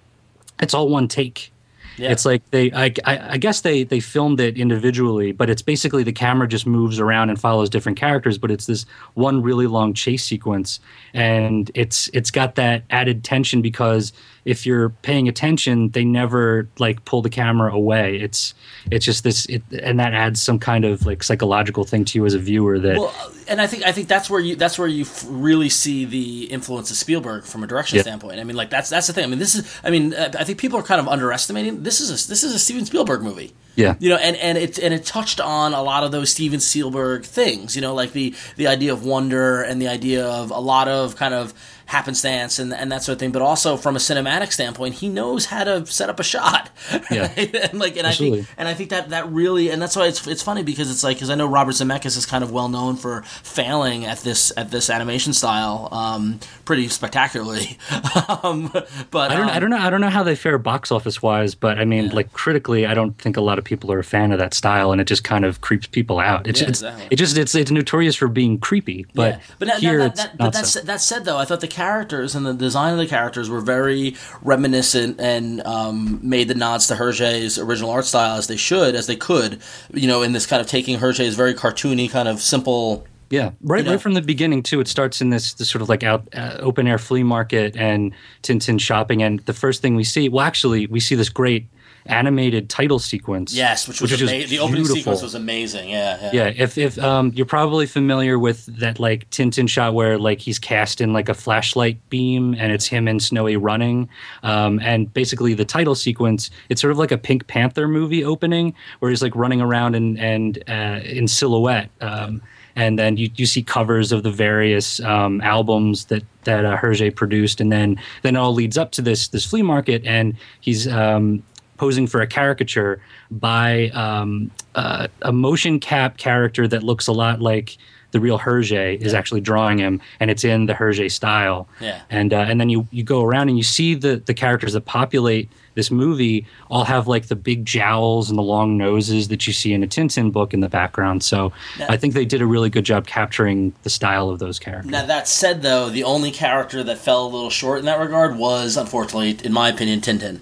it's 0.61 0.73
all 0.73 0.89
one 0.89 1.07
take. 1.07 1.51
Yeah. 1.99 2.11
It's 2.11 2.25
like 2.25 2.43
they, 2.51 2.71
I, 2.73 2.93
I, 3.05 3.31
I 3.31 3.37
guess 3.37 3.61
they 3.61 3.83
they 3.83 3.99
filmed 3.99 4.39
it 4.39 4.55
individually, 4.55 5.31
but 5.31 5.49
it's 5.49 5.63
basically 5.63 6.03
the 6.03 6.11
camera 6.13 6.47
just 6.47 6.67
moves 6.67 6.99
around 6.99 7.31
and 7.31 7.41
follows 7.41 7.71
different 7.71 7.97
characters. 7.97 8.37
But 8.37 8.51
it's 8.51 8.67
this 8.67 8.85
one 9.15 9.41
really 9.41 9.65
long 9.65 9.95
chase 9.95 10.23
sequence, 10.23 10.79
and 11.15 11.71
it's 11.73 12.07
it's 12.13 12.29
got 12.29 12.53
that 12.53 12.83
added 12.91 13.23
tension 13.23 13.63
because 13.63 14.13
if 14.47 14.65
you're 14.65 14.89
paying 14.89 15.27
attention, 15.27 15.89
they 15.89 16.05
never 16.05 16.69
like 16.79 17.03
pull 17.03 17.21
the 17.21 17.29
camera 17.29 17.73
away. 17.73 18.15
It's 18.17 18.53
it's 18.89 19.05
just 19.05 19.23
this, 19.23 19.45
it, 19.47 19.61
and 19.83 19.99
that 19.99 20.13
adds 20.13 20.41
some 20.41 20.57
kind 20.57 20.85
of 20.85 21.05
like 21.05 21.21
psychological 21.21 21.83
thing 21.83 22.05
to 22.05 22.17
you 22.17 22.25
as 22.25 22.33
a 22.33 22.39
viewer 22.39 22.79
that 22.79 22.97
Well, 22.97 23.13
and 23.49 23.59
I 23.59 23.67
think 23.67 23.83
I 23.85 23.91
think 23.91 24.07
that's 24.07 24.29
where 24.29 24.39
you 24.39 24.55
that's 24.55 24.79
where 24.79 24.87
you 24.87 25.01
f- 25.03 25.25
really 25.27 25.67
see 25.67 26.05
the 26.05 26.45
influence 26.45 26.89
of 26.91 26.95
Spielberg 26.97 27.43
from 27.43 27.61
a 27.63 27.67
direction 27.67 27.97
Yeah. 27.97 28.03
standpoint. 28.03 28.39
I 28.39 28.45
mean, 28.45 28.55
like 28.55 28.69
that's 28.69 28.89
that's 28.89 29.07
the 29.07 29.13
thing. 29.13 29.25
I 29.25 29.27
mean, 29.27 29.39
this 29.39 29.53
is 29.55 29.79
I 29.83 29.89
mean, 29.89 30.13
uh, 30.13 30.31
I 30.39 30.45
think 30.45 30.59
people 30.59 30.79
are 30.79 30.83
kind 30.83 31.01
of 31.01 31.09
underestimating. 31.09 31.83
This 31.83 31.99
is 31.99 32.09
a, 32.09 32.27
this 32.29 32.43
is 32.43 32.53
a 32.53 32.59
Steven 32.59 32.85
Spielberg 32.85 33.21
movie. 33.21 33.53
Yeah. 33.75 33.95
you 33.99 34.09
know, 34.09 34.15
and 34.17 34.35
and 34.37 34.57
it 34.57 34.79
and 34.79 34.91
it 34.93 35.05
touched 35.05 35.39
on 35.39 35.73
a 35.73 35.83
lot 35.83 36.03
of 36.03 36.11
those 36.11 36.31
Steven 36.31 36.59
Spielberg 36.59 37.25
things. 37.25 37.75
You 37.75 37.81
know, 37.81 37.93
like 37.93 38.11
the 38.13 38.33
the 38.55 38.67
idea 38.67 38.91
of 38.93 39.05
wonder 39.05 39.61
and 39.61 39.79
the 39.81 39.87
idea 39.89 40.25
of 40.25 40.51
a 40.51 40.59
lot 40.59 40.87
of 40.87 41.15
kind 41.15 41.33
of 41.33 41.53
happenstance 41.87 42.59
and 42.59 42.73
and 42.73 42.91
that 42.91 43.03
sort 43.03 43.15
of 43.15 43.19
thing. 43.19 43.31
But 43.31 43.41
also 43.41 43.77
from 43.77 43.95
a 43.95 43.99
cinematic 43.99 44.51
standpoint, 44.53 44.95
he 44.95 45.09
knows 45.09 45.45
how 45.45 45.63
to 45.63 45.85
set 45.85 46.09
up 46.09 46.19
a 46.19 46.23
shot. 46.23 46.69
Yeah. 47.09 47.31
and 47.37 47.79
like 47.79 47.95
and 47.95 48.05
I 48.05 48.09
Absolutely. 48.09 48.43
think 48.43 48.55
and 48.57 48.67
I 48.67 48.73
think 48.73 48.89
that 48.89 49.09
that 49.09 49.29
really 49.31 49.69
and 49.69 49.81
that's 49.81 49.95
why 49.95 50.07
it's 50.07 50.25
it's 50.27 50.41
funny 50.41 50.63
because 50.63 50.91
it's 50.91 51.03
like 51.03 51.17
because 51.17 51.29
I 51.29 51.35
know 51.35 51.47
Robert 51.47 51.71
Zemeckis 51.71 52.17
is 52.17 52.25
kind 52.25 52.43
of 52.43 52.51
well 52.51 52.69
known 52.69 52.97
for 52.97 53.21
failing 53.21 54.05
at 54.05 54.19
this 54.19 54.51
at 54.57 54.71
this 54.71 54.89
animation 54.89 55.31
style 55.33 55.87
um, 55.91 56.39
pretty 56.65 56.87
spectacularly. 56.89 57.77
um, 58.43 58.71
but 59.11 59.31
I 59.31 59.35
don't, 59.35 59.43
um, 59.43 59.49
I 59.49 59.59
don't 59.59 59.69
know. 59.69 59.77
I 59.77 59.89
don't 59.89 60.01
know 60.01 60.09
how 60.09 60.23
they 60.23 60.35
fare 60.35 60.57
box 60.57 60.91
office 60.91 61.21
wise, 61.21 61.55
but 61.55 61.79
I 61.79 61.85
mean, 61.85 62.09
like 62.09 62.33
critically, 62.33 62.85
I 62.85 62.93
don't 62.93 63.17
think 63.17 63.37
a 63.37 63.41
lot 63.41 63.57
of 63.57 63.63
people 63.63 63.91
are 63.91 63.99
a 63.99 64.03
fan 64.03 64.31
of 64.31 64.39
that 64.39 64.53
style, 64.53 64.91
and 64.91 65.01
it 65.01 65.05
just 65.05 65.23
kind 65.23 65.45
of 65.45 65.61
creeps 65.61 65.87
people 65.87 66.19
out. 66.19 66.47
It's, 66.47 66.61
Yeah, 66.61 66.69
it's 66.69 66.81
exactly. 66.81 67.07
it 67.11 67.15
just 67.15 67.37
it's 67.37 67.55
it's 67.55 67.71
notorious 67.71 68.15
for 68.15 68.27
being 68.27 68.57
creepy, 68.59 69.05
but 69.13 69.35
yeah. 69.35 69.39
but, 69.59 69.67
that, 69.67 69.79
here 69.79 69.99
that, 69.99 70.11
it's 70.11 70.21
that, 70.21 70.39
not 70.39 70.45
but 70.45 70.53
that, 70.53 70.65
so. 70.65 70.81
that 70.81 71.01
said, 71.01 71.25
though, 71.25 71.37
I 71.37 71.45
thought 71.45 71.61
the 71.61 71.67
characters 71.77 72.33
and 72.33 72.43
the 72.43 72.55
design 72.55 72.91
of 72.91 72.97
the 72.97 73.05
characters 73.05 73.51
were 73.51 73.61
very 73.61 74.15
reminiscent 74.41 75.21
and 75.21 75.61
um, 75.61 76.19
made 76.27 76.47
the 76.47 76.55
nods 76.55 76.87
to 76.87 76.95
Hergé's 76.95 77.59
original 77.59 77.91
art 77.91 78.05
style 78.05 78.35
as 78.35 78.47
they 78.47 78.57
should, 78.57 78.95
as 78.95 79.05
they 79.05 79.15
could. 79.15 79.61
You 79.93 80.07
know, 80.07 80.23
in 80.23 80.31
this 80.31 80.47
kind 80.47 80.59
of 80.59 80.65
taking 80.65 80.97
Hergé's 80.97 81.35
very 81.35 81.53
cartoony, 81.53 82.09
kind 82.09 82.27
of 82.27 82.41
simple. 82.41 83.05
Yeah, 83.29 83.51
right, 83.61 83.85
know? 83.85 83.91
right 83.91 84.01
from 84.01 84.15
the 84.15 84.23
beginning 84.23 84.63
too. 84.63 84.79
It 84.79 84.87
starts 84.87 85.21
in 85.21 85.29
this, 85.29 85.53
this 85.53 85.69
sort 85.69 85.83
of 85.83 85.89
like 85.89 86.01
out 86.01 86.27
uh, 86.33 86.57
open 86.61 86.87
air 86.87 86.97
flea 86.97 87.21
market 87.21 87.75
and 87.77 88.11
Tintin 88.41 88.81
shopping, 88.81 89.21
and 89.21 89.41
the 89.41 89.53
first 89.53 89.83
thing 89.83 89.95
we 89.95 90.03
see, 90.03 90.29
well, 90.29 90.45
actually, 90.45 90.87
we 90.87 90.99
see 90.99 91.13
this 91.13 91.29
great 91.29 91.67
animated 92.07 92.69
title 92.69 92.99
sequence. 92.99 93.53
Yes, 93.53 93.87
which 93.87 94.01
was, 94.01 94.11
is 94.11 94.21
ama- 94.21 94.47
the 94.47 94.59
opening 94.59 94.83
beautiful. 94.83 94.95
sequence 94.95 95.21
was 95.21 95.35
amazing. 95.35 95.89
Yeah, 95.89 96.19
yeah. 96.21 96.31
Yeah, 96.33 96.53
if 96.55 96.77
if 96.77 96.97
um, 96.99 97.31
you're 97.35 97.45
probably 97.45 97.85
familiar 97.85 98.39
with 98.39 98.65
that 98.79 98.99
like 98.99 99.29
Tintin 99.29 99.69
shot 99.69 99.93
where 99.93 100.17
like 100.17 100.39
he's 100.39 100.59
cast 100.59 101.01
in 101.01 101.13
like 101.13 101.29
a 101.29 101.33
flashlight 101.33 101.97
beam 102.09 102.55
and 102.57 102.71
it's 102.71 102.87
him 102.87 103.07
and 103.07 103.21
Snowy 103.21 103.57
running, 103.57 104.09
um, 104.43 104.79
and 104.79 105.13
basically 105.13 105.53
the 105.53 105.65
title 105.65 105.95
sequence 105.95 106.49
it's 106.69 106.81
sort 106.81 106.91
of 106.91 106.97
like 106.97 107.11
a 107.11 107.17
Pink 107.17 107.47
Panther 107.47 107.87
movie 107.87 108.23
opening 108.23 108.73
where 108.99 109.09
he's 109.09 109.21
like 109.21 109.35
running 109.35 109.61
around 109.61 109.95
and 109.95 110.19
and 110.19 110.63
uh, 110.67 110.99
in 111.03 111.27
silhouette. 111.27 111.89
Um, 112.01 112.41
and 112.77 112.99
then 112.99 113.17
you, 113.17 113.29
you 113.35 113.47
see 113.47 113.63
covers 113.63 114.11
of 114.11 114.21
the 114.21 114.29
various 114.29 114.99
um, 115.01 115.41
albums 115.41 116.05
that 116.05 116.23
that 116.43 116.63
uh, 116.63 116.77
Hergé 116.77 117.13
produced, 117.13 117.59
and 117.59 117.71
then 117.71 117.99
then 118.21 118.35
it 118.35 118.39
all 118.39 118.53
leads 118.53 118.77
up 118.77 118.91
to 118.91 119.01
this 119.01 119.29
this 119.29 119.45
flea 119.45 119.63
market, 119.63 120.05
and 120.05 120.37
he's 120.61 120.87
um, 120.87 121.43
posing 121.77 122.07
for 122.07 122.21
a 122.21 122.27
caricature 122.27 123.01
by 123.31 123.89
um, 123.89 124.51
uh, 124.75 125.07
a 125.21 125.31
motion 125.31 125.79
cap 125.79 126.17
character 126.17 126.67
that 126.67 126.83
looks 126.83 127.07
a 127.07 127.13
lot 127.13 127.41
like 127.41 127.77
the 128.11 128.19
real 128.19 128.39
Hergé 128.39 128.99
is 129.01 129.13
actually 129.13 129.41
drawing 129.41 129.77
him, 129.77 130.01
and 130.19 130.31
it's 130.31 130.43
in 130.43 130.65
the 130.65 130.73
Hergé 130.73 131.11
style. 131.11 131.67
Yeah. 131.81 132.01
And 132.09 132.33
uh, 132.33 132.37
and 132.37 132.59
then 132.59 132.69
you 132.69 132.87
you 132.91 133.03
go 133.03 133.23
around 133.23 133.49
and 133.49 133.57
you 133.57 133.63
see 133.63 133.95
the 133.95 134.17
the 134.17 134.33
characters 134.33 134.73
that 134.73 134.85
populate 134.85 135.51
this 135.75 135.91
movie 135.91 136.47
all 136.71 136.85
have 136.85 137.07
like 137.07 137.27
the 137.27 137.35
big 137.35 137.63
jowls 137.65 138.29
and 138.29 138.37
the 138.37 138.43
long 138.43 138.77
noses 138.77 139.27
that 139.27 139.45
you 139.45 139.53
see 139.53 139.73
in 139.73 139.83
a 139.83 139.87
Tintin 139.87 140.31
book 140.31 140.53
in 140.53 140.61
the 140.61 140.69
background. 140.69 141.23
So 141.23 141.53
I 141.87 141.97
think 141.97 142.15
they 142.15 142.25
did 142.25 142.41
a 142.41 142.47
really 142.47 142.71
good 142.71 142.83
job 142.83 143.05
capturing 143.05 143.73
the 143.83 143.91
style 143.91 144.29
of 144.29 144.39
those 144.39 144.57
characters. 144.57 144.89
Now 144.89 145.05
that 145.05 145.27
said, 145.27 145.61
though, 145.61 145.89
the 145.89 146.03
only 146.03 146.31
character 146.31 146.83
that 146.83 146.97
fell 146.97 147.27
a 147.27 147.29
little 147.29 147.51
short 147.51 147.77
in 147.79 147.85
that 147.85 147.99
regard 147.99 148.37
was, 148.37 148.75
unfortunately, 148.75 149.37
in 149.45 149.53
my 149.53 149.69
opinion, 149.69 150.01
Tintin. 150.01 150.39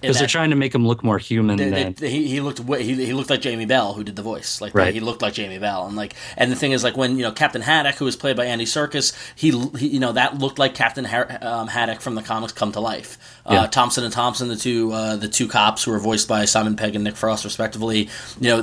Because 0.00 0.18
they're 0.18 0.26
trying 0.28 0.50
to 0.50 0.56
make 0.56 0.74
him 0.74 0.86
look 0.86 1.02
more 1.04 1.18
human 1.18 1.56
they- 1.56 1.70
than 1.70 1.92
they- 1.98 2.10
he, 2.10 2.26
he 2.28 2.40
looked 2.40 2.60
way, 2.60 2.82
he, 2.82 2.94
he 3.06 3.12
looked 3.12 3.30
like 3.30 3.40
Jamie 3.40 3.66
Bell 3.66 3.92
who 3.94 4.02
did 4.04 4.16
the 4.16 4.22
voice. 4.22 4.60
Like 4.60 4.74
Right. 4.74 4.92
he 4.94 5.00
looked 5.00 5.22
like 5.22 5.34
Jamie 5.34 5.58
Bell. 5.58 5.86
And 5.86 5.96
like 5.96 6.14
and 6.36 6.50
the 6.50 6.56
thing 6.56 6.72
is 6.72 6.82
like 6.84 6.96
when 6.96 7.16
you 7.16 7.22
know 7.22 7.32
Captain 7.32 7.62
Haddock 7.62 7.96
who 7.96 8.04
was 8.04 8.16
played 8.16 8.36
by 8.36 8.46
Andy 8.46 8.64
Serkis 8.64 9.14
he, 9.36 9.50
he 9.78 9.88
you 9.88 10.00
know 10.00 10.12
that 10.12 10.38
looked 10.38 10.58
like 10.58 10.74
Captain 10.74 11.04
Har- 11.04 11.38
um, 11.42 11.68
Haddock 11.68 12.00
from 12.00 12.14
the 12.14 12.22
comics 12.22 12.52
come 12.52 12.72
to 12.72 12.80
life. 12.80 13.18
Uh, 13.46 13.66
Thompson 13.66 14.04
and 14.04 14.12
Thompson 14.12 14.46
the 14.48 14.54
two 14.56 14.92
uh, 14.92 15.16
the 15.16 15.26
two 15.28 15.48
cops 15.48 15.82
who 15.84 15.90
were 15.90 15.98
voiced 15.98 16.28
by 16.28 16.44
Simon 16.44 16.76
Pegg 16.76 16.94
and 16.94 17.02
Nick 17.04 17.16
Frost 17.16 17.44
respectively 17.44 18.08
you 18.40 18.48
know 18.48 18.58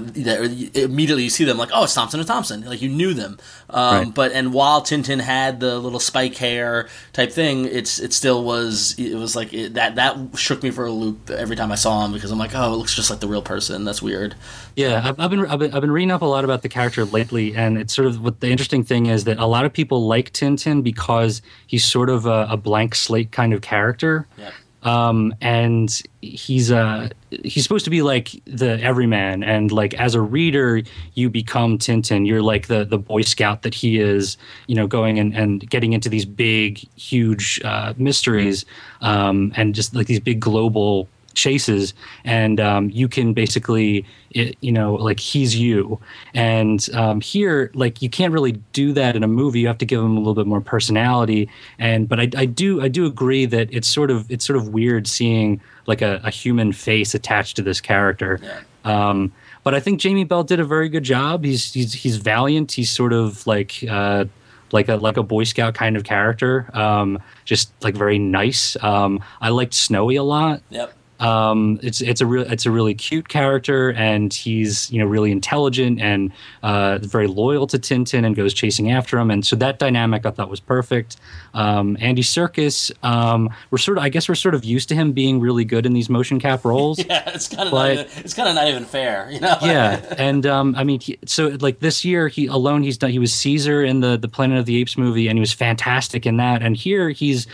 immediately 0.74 1.24
you 1.24 1.30
see 1.30 1.44
them 1.46 1.58
like 1.58 1.70
oh 1.74 1.84
it's 1.84 1.94
Thompson 1.94 2.20
and 2.20 2.28
Thompson. 2.28 2.62
Like 2.66 2.82
you 2.82 2.90
knew 2.90 3.14
them. 3.14 3.38
Um, 3.70 3.88
Right. 3.98 4.14
but 4.14 4.32
and 4.32 4.54
while 4.54 4.82
Tintin 4.82 5.20
had 5.20 5.60
the 5.60 5.78
little 5.80 6.00
spike 6.00 6.36
hair 6.36 6.88
type 7.14 7.32
thing 7.32 7.66
it's 7.66 8.00
it 8.00 8.14
still 8.14 8.44
was 8.44 8.96
it 8.98 9.16
was 9.16 9.36
like 9.36 9.54
it, 9.54 9.74
that 9.74 9.96
that 9.96 10.18
shook 10.38 10.64
me 10.64 10.72
for 10.72 10.86
a 10.86 10.92
loop 10.92 11.27
every 11.32 11.56
time 11.56 11.72
I 11.72 11.76
saw 11.76 12.06
him 12.06 12.14
because 12.14 12.32
I'm 12.32 12.40
like 12.40 12.56
oh 12.56 12.74
it 12.74 12.78
looks 12.78 12.96
just 12.96 13.10
like 13.10 13.20
the 13.20 13.28
real 13.28 13.42
person. 13.42 13.84
That's 13.84 14.02
weird. 14.02 14.36
Yeah, 14.76 15.02
I've, 15.04 15.20
I've 15.20 15.30
been 15.30 15.46
I've 15.46 15.60
been 15.60 15.74
I've 15.74 15.82
been 15.82 15.92
reading 15.92 16.12
up 16.12 16.22
a 16.22 16.26
lot 16.26 16.44
about 16.44 16.62
the 16.62 16.70
character 16.70 17.06
lately, 17.06 17.56
and 17.56 17.78
it's 17.78 17.94
sort 17.94 18.08
of 18.08 18.24
what 18.24 18.40
the 18.40 18.50
interesting 18.50 18.84
thing 18.84 19.08
is 19.08 19.24
that 19.26 19.38
a 19.40 19.46
lot 19.46 19.66
of 19.66 19.74
people 19.74 20.08
like 20.08 20.34
Tintin 20.34 20.84
because 20.84 21.42
he's 21.68 21.86
sort 21.86 22.10
of 22.10 22.26
a, 22.26 22.48
a 22.50 22.58
blank 22.58 22.96
slate 22.96 23.32
kind 23.32 23.54
of 23.54 23.62
character. 23.62 24.28
yeah. 24.38 24.52
Um, 24.84 25.34
and 25.42 26.02
he's 26.22 26.72
uh 26.72 27.10
he's 27.30 27.64
supposed 27.64 27.84
to 27.86 27.92
be 27.92 28.04
like 28.04 28.30
the 28.46 28.80
everyman 28.82 29.44
and 29.44 29.72
like 29.72 29.94
as 29.96 30.16
a 30.16 30.22
reader 30.22 30.82
you 31.14 31.30
become 31.30 31.78
tintin. 31.78 32.28
You're 32.28 32.44
like 32.44 32.68
the 32.68 32.86
the 32.86 32.98
boy 32.98 33.24
scout 33.24 33.64
that 33.64 33.74
he 33.74 34.00
is 34.00 34.38
you 34.68 34.76
know 34.76 34.88
going 34.88 35.20
and, 35.20 35.36
and 35.36 35.68
getting 35.70 35.94
into 35.94 36.10
these 36.10 36.26
big 36.26 36.78
huge 36.96 37.60
uh, 37.66 37.96
mysteries 37.98 38.66
um, 39.02 39.52
and 39.58 39.76
just 39.76 39.96
like 39.96 40.08
these 40.08 40.22
big 40.22 40.40
global 40.40 41.10
chases 41.38 41.94
and 42.26 42.60
um, 42.60 42.90
you 42.90 43.08
can 43.08 43.34
basically 43.34 44.04
it, 44.32 44.58
you 44.62 44.72
know 44.72 44.96
like 44.96 45.20
he's 45.20 45.56
you 45.56 46.00
and 46.34 46.90
um, 46.94 47.22
here 47.22 47.72
like 47.74 48.02
you 48.02 48.10
can't 48.10 48.34
really 48.34 48.54
do 48.74 48.92
that 48.94 49.16
in 49.16 49.24
a 49.24 49.28
movie 49.28 49.60
you 49.60 49.68
have 49.68 49.78
to 49.78 49.86
give 49.86 50.00
him 50.02 50.18
a 50.18 50.20
little 50.20 50.34
bit 50.34 50.48
more 50.48 50.62
personality 50.62 51.48
and 51.80 52.10
but 52.10 52.20
I, 52.20 52.28
I 52.36 52.46
do 52.46 52.82
i 52.82 52.88
do 52.88 53.06
agree 53.06 53.46
that 53.46 53.70
it's 53.72 53.88
sort 53.88 54.10
of 54.12 54.30
it's 54.32 54.44
sort 54.46 54.58
of 54.58 54.70
weird 54.70 55.08
seeing 55.08 55.62
like 55.86 56.02
a, 56.02 56.20
a 56.24 56.32
human 56.32 56.74
face 56.74 57.14
attached 57.14 57.56
to 57.58 57.62
this 57.62 57.80
character 57.80 58.40
Yeah. 58.42 58.62
um, 59.10 59.32
but 59.64 59.76
I 59.76 59.82
think 59.82 60.00
Jamie 60.00 60.24
Bell 60.24 60.44
did 60.46 60.62
a 60.62 60.64
very 60.66 60.88
good 60.88 61.04
job. 61.04 61.44
He's 61.44 61.74
he's 61.74 61.92
he's 61.92 62.16
valiant. 62.16 62.72
He's 62.72 62.90
sort 62.90 63.12
of 63.12 63.46
like 63.46 63.84
uh, 63.90 64.24
like 64.72 64.88
a 64.88 64.96
like 64.96 65.18
a 65.18 65.24
Boy 65.24 65.44
Scout 65.44 65.74
kind 65.74 65.98
of 65.98 66.06
character. 66.06 66.70
Um, 66.74 67.20
just 67.44 67.74
like 67.84 67.94
very 67.94 68.18
nice. 68.18 68.78
Um, 68.82 69.22
I 69.42 69.50
liked 69.50 69.74
Snowy 69.74 70.16
a 70.16 70.24
lot. 70.24 70.62
yep 70.70 70.94
Um, 71.20 71.80
it's 71.84 72.02
it's 72.02 72.22
a 72.22 72.26
real 72.26 72.52
it's 72.52 72.66
a 72.66 72.72
really 72.72 72.94
cute 72.94 73.28
character, 73.28 73.92
and 73.94 74.34
he's 74.34 74.92
you 74.92 75.00
know 75.00 75.06
really 75.06 75.32
intelligent 75.32 76.00
and 76.00 76.32
uh, 76.64 77.00
very 77.02 77.28
loyal 77.28 77.68
to 77.68 77.78
Tintin 77.78 78.26
and 78.26 78.36
goes 78.36 78.54
chasing 78.54 78.92
after 78.92 79.18
him. 79.18 79.32
And 79.32 79.46
so 79.46 79.56
that 79.58 79.80
dynamic 79.80 80.26
I 80.26 80.32
thought 80.32 80.50
was 80.50 80.60
perfect. 80.60 81.18
Um, 81.54 81.98
Andy 82.00 82.22
Serkis, 82.22 82.92
um, 83.04 83.50
we're 83.72 83.78
sort 83.78 83.98
of 83.98 84.04
I 84.04 84.10
guess 84.10 84.30
we're 84.30 84.36
sort 84.36 84.56
of 84.56 84.64
used 84.64 84.90
to 84.90 84.96
him 84.96 85.12
being 85.12 85.40
really 85.40 85.66
good 85.66 85.86
in 85.86 85.94
these 85.94 86.10
motion 86.10 86.40
cap 86.40 86.66
roles. 86.66 86.98
yeah 87.08 87.30
it's 87.30 87.48
kind 87.48 87.68
of 87.68 87.74
not 87.74 87.92
even, 87.92 88.06
it's 88.18 88.34
kind 88.34 88.50
of 88.50 88.56
not 88.56 88.68
even 88.68 88.86
fair 88.86 89.30
you 89.32 89.40
know 89.40 89.58
yeah, 89.62 90.14
and 90.18 90.46
um, 90.46 90.76
I 90.76 90.84
mean, 90.84 91.00
he, 91.00 91.18
so 91.26 91.58
like 91.60 91.80
this 91.80 92.04
year, 92.04 92.28
he 92.28 92.48
alone 92.48 92.84
he's 92.84 92.98
done. 92.98 93.12
He 93.12 93.20
was 93.20 93.34
Caesar 93.34 93.84
in 93.84 94.00
the 94.00 94.18
the 94.18 94.28
Planet 94.28 94.58
of 94.60 94.66
the 94.66 94.78
Apes 94.78 94.98
movie, 94.98 95.28
and 95.28 95.38
he 95.38 95.40
was 95.40 95.54
fantastic 95.54 96.26
in 96.26 96.38
that. 96.38 96.62
And 96.62 96.76
here 96.76 97.10
he's 97.10 97.48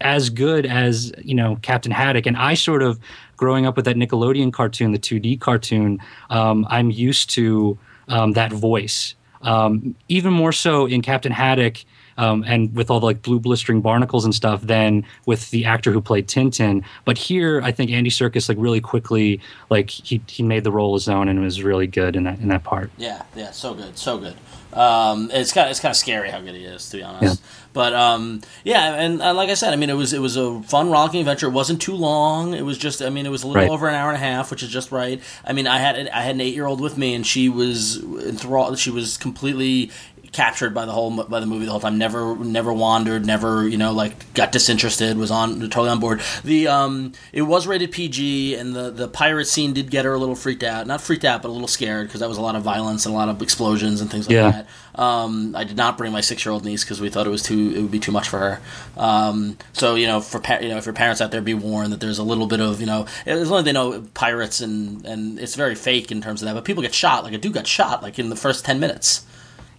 as 0.00 0.30
good 0.30 0.66
as 0.66 1.12
you 1.22 1.34
know 1.34 1.58
Captain 1.62 1.92
Haddock. 1.92 2.26
And 2.26 2.36
I 2.36 2.54
sort 2.54 2.82
of 2.82 2.98
growing 3.36 3.66
up 3.66 3.76
with 3.76 3.84
that 3.84 3.96
Nickelodeon 3.96 4.52
cartoon, 4.52 4.92
the 4.92 4.98
2D 4.98 5.40
cartoon, 5.40 6.00
um, 6.30 6.66
I'm 6.70 6.90
used 6.90 7.30
to 7.30 7.78
um, 8.08 8.32
that 8.32 8.52
voice. 8.52 9.14
Um, 9.42 9.94
even 10.08 10.32
more 10.32 10.52
so 10.52 10.86
in 10.86 11.02
Captain 11.02 11.32
Haddock. 11.32 11.84
Um, 12.16 12.44
and 12.46 12.74
with 12.74 12.90
all 12.90 13.00
the 13.00 13.06
like 13.06 13.22
blue 13.22 13.40
blistering 13.40 13.80
barnacles 13.80 14.24
and 14.24 14.34
stuff, 14.34 14.62
than 14.62 15.04
with 15.26 15.50
the 15.50 15.64
actor 15.64 15.90
who 15.92 16.00
played 16.00 16.28
Tintin. 16.28 16.84
But 17.04 17.18
here, 17.18 17.60
I 17.62 17.72
think 17.72 17.90
Andy 17.90 18.10
Serkis 18.10 18.48
like 18.48 18.58
really 18.60 18.80
quickly 18.80 19.40
like 19.70 19.90
he 19.90 20.20
he 20.28 20.42
made 20.42 20.64
the 20.64 20.72
role 20.72 20.94
his 20.94 21.08
own 21.08 21.28
and 21.28 21.40
was 21.42 21.62
really 21.62 21.86
good 21.86 22.16
in 22.16 22.24
that 22.24 22.38
in 22.38 22.48
that 22.48 22.62
part. 22.64 22.90
Yeah, 22.98 23.22
yeah, 23.34 23.50
so 23.50 23.74
good, 23.74 23.98
so 23.98 24.18
good. 24.18 24.36
Um, 24.72 25.30
it's 25.32 25.52
kind 25.52 25.66
of 25.66 25.70
it's 25.70 25.78
kind 25.80 25.90
of 25.92 25.96
scary 25.96 26.30
how 26.30 26.40
good 26.40 26.54
he 26.54 26.64
is, 26.64 26.88
to 26.90 26.96
be 26.96 27.02
honest. 27.04 27.40
But 27.72 27.92
um, 27.92 28.40
yeah, 28.64 28.94
and 28.94 29.20
uh, 29.22 29.32
like 29.34 29.48
I 29.48 29.54
said, 29.54 29.72
I 29.72 29.76
mean, 29.76 29.88
it 29.90 29.94
was 29.94 30.12
it 30.12 30.18
was 30.20 30.36
a 30.36 30.62
fun 30.62 30.90
rollicking 30.90 31.20
adventure. 31.20 31.46
It 31.46 31.52
wasn't 31.52 31.80
too 31.80 31.94
long. 31.94 32.54
It 32.54 32.62
was 32.62 32.76
just, 32.78 33.00
I 33.02 33.10
mean, 33.10 33.24
it 33.26 33.30
was 33.30 33.42
a 33.44 33.46
little 33.46 33.62
Right. 33.62 33.70
over 33.70 33.88
an 33.88 33.94
hour 33.94 34.08
and 34.10 34.16
a 34.16 34.24
half, 34.24 34.50
which 34.50 34.62
is 34.64 34.68
just 34.70 34.90
right. 34.90 35.20
I 35.44 35.52
mean, 35.52 35.66
I 35.68 35.78
had 35.78 36.08
I 36.08 36.22
had 36.22 36.34
an 36.34 36.40
eight 36.40 36.54
year 36.54 36.66
old 36.66 36.80
with 36.80 36.96
me, 36.98 37.14
and 37.14 37.24
she 37.26 37.48
was 37.48 38.02
enthralled. 38.02 38.78
She 38.78 38.90
was 38.90 39.16
completely 39.16 39.90
captured 40.34 40.74
by 40.74 40.84
the 40.84 40.92
whole 40.92 41.10
by 41.24 41.40
the 41.40 41.46
movie 41.46 41.64
the 41.64 41.70
whole 41.70 41.80
time. 41.80 41.96
Never 41.96 42.36
never 42.36 42.72
wandered. 42.72 43.24
Never 43.24 43.66
you 43.66 43.78
know 43.78 43.92
like 43.92 44.34
got 44.34 44.52
disinterested. 44.52 45.16
Was 45.16 45.30
on 45.30 45.60
totally 45.60 45.88
on 45.88 46.00
board. 46.00 46.20
The 46.44 46.68
um 46.68 47.12
it 47.32 47.42
was 47.42 47.66
rated 47.66 47.92
PG, 47.92 48.56
and 48.56 48.74
the 48.74 48.90
the 48.90 49.08
pirate 49.08 49.46
scene 49.46 49.72
did 49.72 49.90
get 49.90 50.04
her 50.04 50.12
a 50.12 50.18
little 50.18 50.34
freaked 50.34 50.62
out. 50.62 50.86
Not 50.86 51.00
freaked 51.00 51.24
out, 51.24 51.40
but 51.40 51.48
a 51.48 51.52
little 51.52 51.68
scared 51.68 52.08
because 52.08 52.20
that 52.20 52.28
was 52.28 52.36
a 52.38 52.42
lot 52.42 52.56
of 52.56 52.62
violence 52.62 53.06
and 53.06 53.14
a 53.14 53.18
lot 53.18 53.28
of 53.30 53.40
explosions 53.40 54.00
and 54.00 54.10
things 54.10 54.26
like 54.28 54.34
Yeah. 54.34 54.50
that. 54.50 55.00
Um, 55.00 55.56
I 55.56 55.64
did 55.64 55.76
not 55.76 55.98
bring 55.98 56.12
my 56.12 56.20
six 56.20 56.44
year 56.44 56.52
old 56.52 56.64
niece 56.64 56.84
because 56.84 57.00
we 57.00 57.08
thought 57.08 57.26
it 57.26 57.30
was 57.30 57.42
too 57.42 57.72
it 57.74 57.80
would 57.82 57.90
be 57.90 57.98
too 58.00 58.12
much 58.12 58.28
for 58.28 58.38
her. 58.38 58.60
Um, 58.96 59.56
so 59.72 59.94
you 59.94 60.06
know 60.06 60.20
for 60.20 60.40
pa- 60.40 60.58
you 60.60 60.68
know 60.68 60.76
if 60.76 60.86
your 60.86 60.92
parents 60.94 61.20
out 61.20 61.30
there 61.30 61.40
be 61.40 61.54
warned 61.54 61.92
that 61.92 62.00
there's 62.00 62.18
a 62.18 62.22
little 62.22 62.46
bit 62.46 62.60
of 62.60 62.80
you 62.80 62.86
know 62.86 63.06
as 63.26 63.50
long 63.50 63.60
as 63.60 63.64
they 63.64 63.72
know 63.72 64.02
pirates 64.14 64.60
and 64.60 65.04
and 65.06 65.38
it's 65.38 65.54
very 65.54 65.74
fake 65.74 66.10
in 66.12 66.20
terms 66.20 66.42
of 66.42 66.46
that. 66.46 66.54
But 66.54 66.64
people 66.64 66.82
get 66.82 66.94
shot 66.94 67.24
like 67.24 67.32
a 67.32 67.38
dude 67.38 67.54
got 67.54 67.66
shot 67.66 68.02
like 68.02 68.18
in 68.18 68.28
the 68.28 68.36
first 68.36 68.64
ten 68.64 68.80
minutes. 68.80 69.24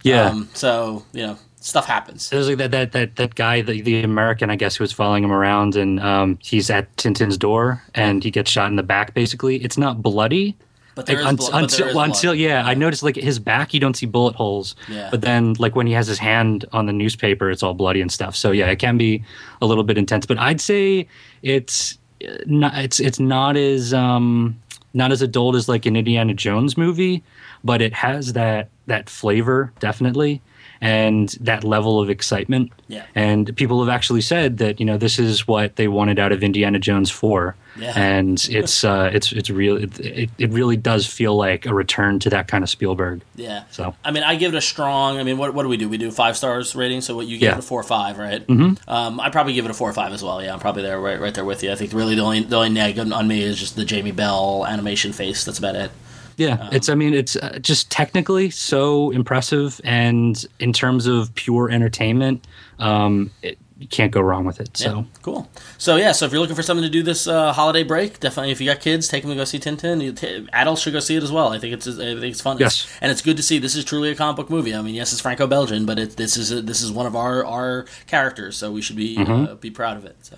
Yeah, 0.06 0.30
Um, 0.30 0.48
so 0.54 1.04
you 1.12 1.26
know, 1.26 1.36
stuff 1.60 1.86
happens. 1.86 2.30
There's 2.30 2.48
like 2.48 2.58
that 2.58 2.70
that 2.70 2.92
that 2.92 3.16
that 3.16 3.34
guy, 3.34 3.60
the, 3.62 3.80
the 3.80 4.02
American, 4.02 4.50
I 4.50 4.56
guess, 4.56 4.76
who 4.76 4.84
was 4.84 4.92
following 4.92 5.24
him 5.24 5.32
around, 5.32 5.76
and 5.76 5.98
um, 6.00 6.38
he's 6.42 6.70
at 6.70 6.94
Tintin's 6.96 7.36
door, 7.38 7.82
and 7.94 8.22
he 8.22 8.30
gets 8.30 8.50
shot 8.50 8.68
in 8.70 8.76
the 8.76 8.82
back. 8.82 9.14
Basically, 9.14 9.56
it's 9.64 9.76
not 9.78 10.00
bloody. 10.02 10.56
But 10.94 11.04
there 11.04 11.18
is 11.18 11.24
Like, 11.26 11.36
blood- 11.36 11.52
un- 11.52 11.62
but 11.64 11.70
there 11.72 11.80
until 11.88 11.92
blood. 11.92 12.08
until 12.08 12.34
yeah, 12.34 12.64
I 12.64 12.72
noticed 12.74 13.02
like 13.02 13.16
his 13.16 13.38
back, 13.38 13.74
you 13.74 13.80
don't 13.80 13.94
see 13.96 14.06
bullet 14.06 14.34
holes. 14.34 14.74
Yeah. 14.88 15.08
But 15.10 15.20
then 15.20 15.52
like 15.58 15.76
when 15.76 15.86
he 15.86 15.92
has 15.92 16.06
his 16.06 16.18
hand 16.18 16.64
on 16.72 16.86
the 16.86 16.92
newspaper, 16.94 17.50
it's 17.50 17.62
all 17.62 17.74
bloody 17.74 18.00
and 18.00 18.10
stuff. 18.10 18.34
So 18.34 18.50
yeah, 18.50 18.70
it 18.70 18.76
can 18.78 18.96
be 18.96 19.22
a 19.60 19.66
little 19.66 19.84
bit 19.84 19.98
intense. 19.98 20.24
But 20.24 20.38
I'd 20.38 20.58
say 20.60 21.06
it's 21.42 21.98
uh, 22.26 22.32
not 22.46 22.78
it's 22.78 22.98
it's 22.98 23.20
not 23.20 23.58
as 23.58 23.92
um 23.92 24.56
not 24.96 25.12
as 25.12 25.22
adult 25.22 25.54
as 25.54 25.68
like 25.68 25.86
an 25.86 25.94
Indiana 25.94 26.34
Jones 26.34 26.76
movie, 26.76 27.22
but 27.62 27.82
it 27.82 27.92
has 27.92 28.32
that 28.32 28.70
that 28.86 29.08
flavor 29.08 29.72
definitely 29.78 30.40
and 30.80 31.30
that 31.40 31.64
level 31.64 32.00
of 32.00 32.10
excitement. 32.10 32.72
Yeah. 32.88 33.04
And 33.14 33.54
people 33.56 33.84
have 33.84 33.92
actually 33.94 34.20
said 34.20 34.58
that 34.58 34.78
you 34.80 34.86
know 34.86 34.96
this 34.98 35.18
is 35.18 35.46
what 35.48 35.76
they 35.76 35.88
wanted 35.88 36.18
out 36.18 36.32
of 36.32 36.42
Indiana 36.42 36.78
Jones 36.78 37.10
four. 37.10 37.56
Yeah. 37.78 37.92
And 37.96 38.44
it's 38.50 38.84
uh 38.92 39.10
it's 39.12 39.32
it's 39.32 39.50
real 39.50 39.76
it, 39.76 40.30
it 40.38 40.50
really 40.50 40.76
does 40.76 41.06
feel 41.06 41.36
like 41.36 41.66
a 41.66 41.74
return 41.74 42.18
to 42.20 42.30
that 42.30 42.48
kind 42.48 42.62
of 42.64 42.70
Spielberg. 42.70 43.20
Yeah. 43.34 43.64
So. 43.70 43.94
I 44.04 44.10
mean, 44.12 44.22
I 44.22 44.36
give 44.36 44.54
it 44.54 44.58
a 44.58 44.60
strong. 44.62 45.18
I 45.18 45.22
mean, 45.24 45.38
what 45.38 45.52
what 45.54 45.62
do 45.62 45.68
we 45.68 45.76
do? 45.76 45.88
We 45.88 45.98
do 45.98 46.10
five 46.10 46.36
stars 46.36 46.74
rating. 46.76 47.00
So 47.00 47.16
what 47.16 47.26
you 47.26 47.38
give 47.38 47.46
Yeah. 47.48 47.52
it 47.56 47.58
a 47.58 47.62
four 47.62 47.80
or 47.80 47.84
five, 47.84 48.18
right? 48.18 48.46
Mm-hmm. 48.46 48.88
Um, 48.90 49.20
I 49.20 49.30
probably 49.30 49.52
give 49.54 49.64
it 49.64 49.70
a 49.70 49.74
four 49.74 49.90
or 49.90 49.92
five 49.92 50.12
as 50.12 50.22
well. 50.22 50.42
Yeah, 50.42 50.52
I'm 50.52 50.60
probably 50.60 50.82
there, 50.82 51.00
right, 51.00 51.20
right 51.20 51.34
there 51.34 51.44
with 51.44 51.62
you. 51.62 51.72
I 51.72 51.74
think 51.74 51.92
really 51.92 52.14
the 52.14 52.22
only 52.22 52.42
the 52.42 52.56
only 52.56 52.70
neg 52.70 52.98
on, 52.98 53.12
on 53.12 53.26
me 53.26 53.42
is 53.42 53.58
just 53.58 53.76
the 53.76 53.84
Jamie 53.84 54.12
Bell 54.12 54.64
animation 54.66 55.12
face. 55.12 55.44
That's 55.44 55.58
about 55.58 55.74
it. 55.76 55.90
Yeah, 56.36 56.68
it's. 56.72 56.88
I 56.88 56.94
mean, 56.94 57.14
it's 57.14 57.36
uh, 57.36 57.58
just 57.60 57.90
technically 57.90 58.50
so 58.50 59.10
impressive, 59.10 59.80
and 59.84 60.44
in 60.58 60.72
terms 60.72 61.06
of 61.06 61.34
pure 61.34 61.70
entertainment, 61.70 62.46
um, 62.78 63.30
it, 63.42 63.58
you 63.78 63.86
can't 63.86 64.10
go 64.12 64.20
wrong 64.22 64.44
with 64.46 64.58
it. 64.60 64.74
So 64.76 64.98
Yeah, 64.98 65.04
cool. 65.22 65.50
So 65.76 65.96
yeah, 65.96 66.12
so 66.12 66.24
if 66.24 66.32
you're 66.32 66.40
looking 66.40 66.56
for 66.56 66.62
something 66.62 66.82
to 66.84 66.88
do 66.90 67.02
this 67.02 67.26
uh, 67.26 67.52
holiday 67.52 67.82
break, 67.84 68.20
definitely 68.20 68.50
if 68.52 68.60
you 68.60 68.66
got 68.70 68.80
kids, 68.80 69.06
take 69.08 69.22
them 69.22 69.30
to 69.32 69.36
go 69.36 69.44
see 69.44 69.58
Tintin. 69.58 70.02
You 70.02 70.12
t- 70.12 70.46
adults 70.52 70.80
should 70.82 70.94
go 70.94 71.00
see 71.00 71.16
it 71.16 71.22
as 71.22 71.30
well. 71.32 71.48
I 71.52 71.58
think 71.58 71.74
it's 71.74 71.86
I 71.86 71.92
think 72.14 72.22
it's 72.24 72.40
fun. 72.40 72.56
Yes. 72.58 72.84
It's- 72.84 72.98
and 73.02 73.10
it's 73.12 73.20
good 73.22 73.36
to 73.36 73.42
see. 73.42 73.58
This 73.58 73.74
is 73.76 73.84
truly 73.84 74.10
a 74.10 74.14
comic 74.14 74.36
book 74.36 74.48
movie. 74.50 74.74
I 74.74 74.80
mean, 74.82 74.94
yes, 74.94 75.12
it's 75.12 75.20
Franco-Belgian, 75.20 75.84
but 75.86 75.98
it, 75.98 76.16
this 76.16 76.36
is 76.38 76.52
a, 76.52 76.62
this 76.62 76.80
is 76.82 76.90
one 76.92 77.06
of 77.06 77.14
our 77.16 77.44
our 77.44 77.84
characters, 78.06 78.56
so 78.56 78.72
we 78.72 78.80
should 78.82 78.96
be 78.96 79.16
Mm-hmm. 79.16 79.52
uh, 79.52 79.54
be 79.56 79.70
proud 79.70 79.96
of 79.98 80.04
it. 80.06 80.16
So. 80.22 80.36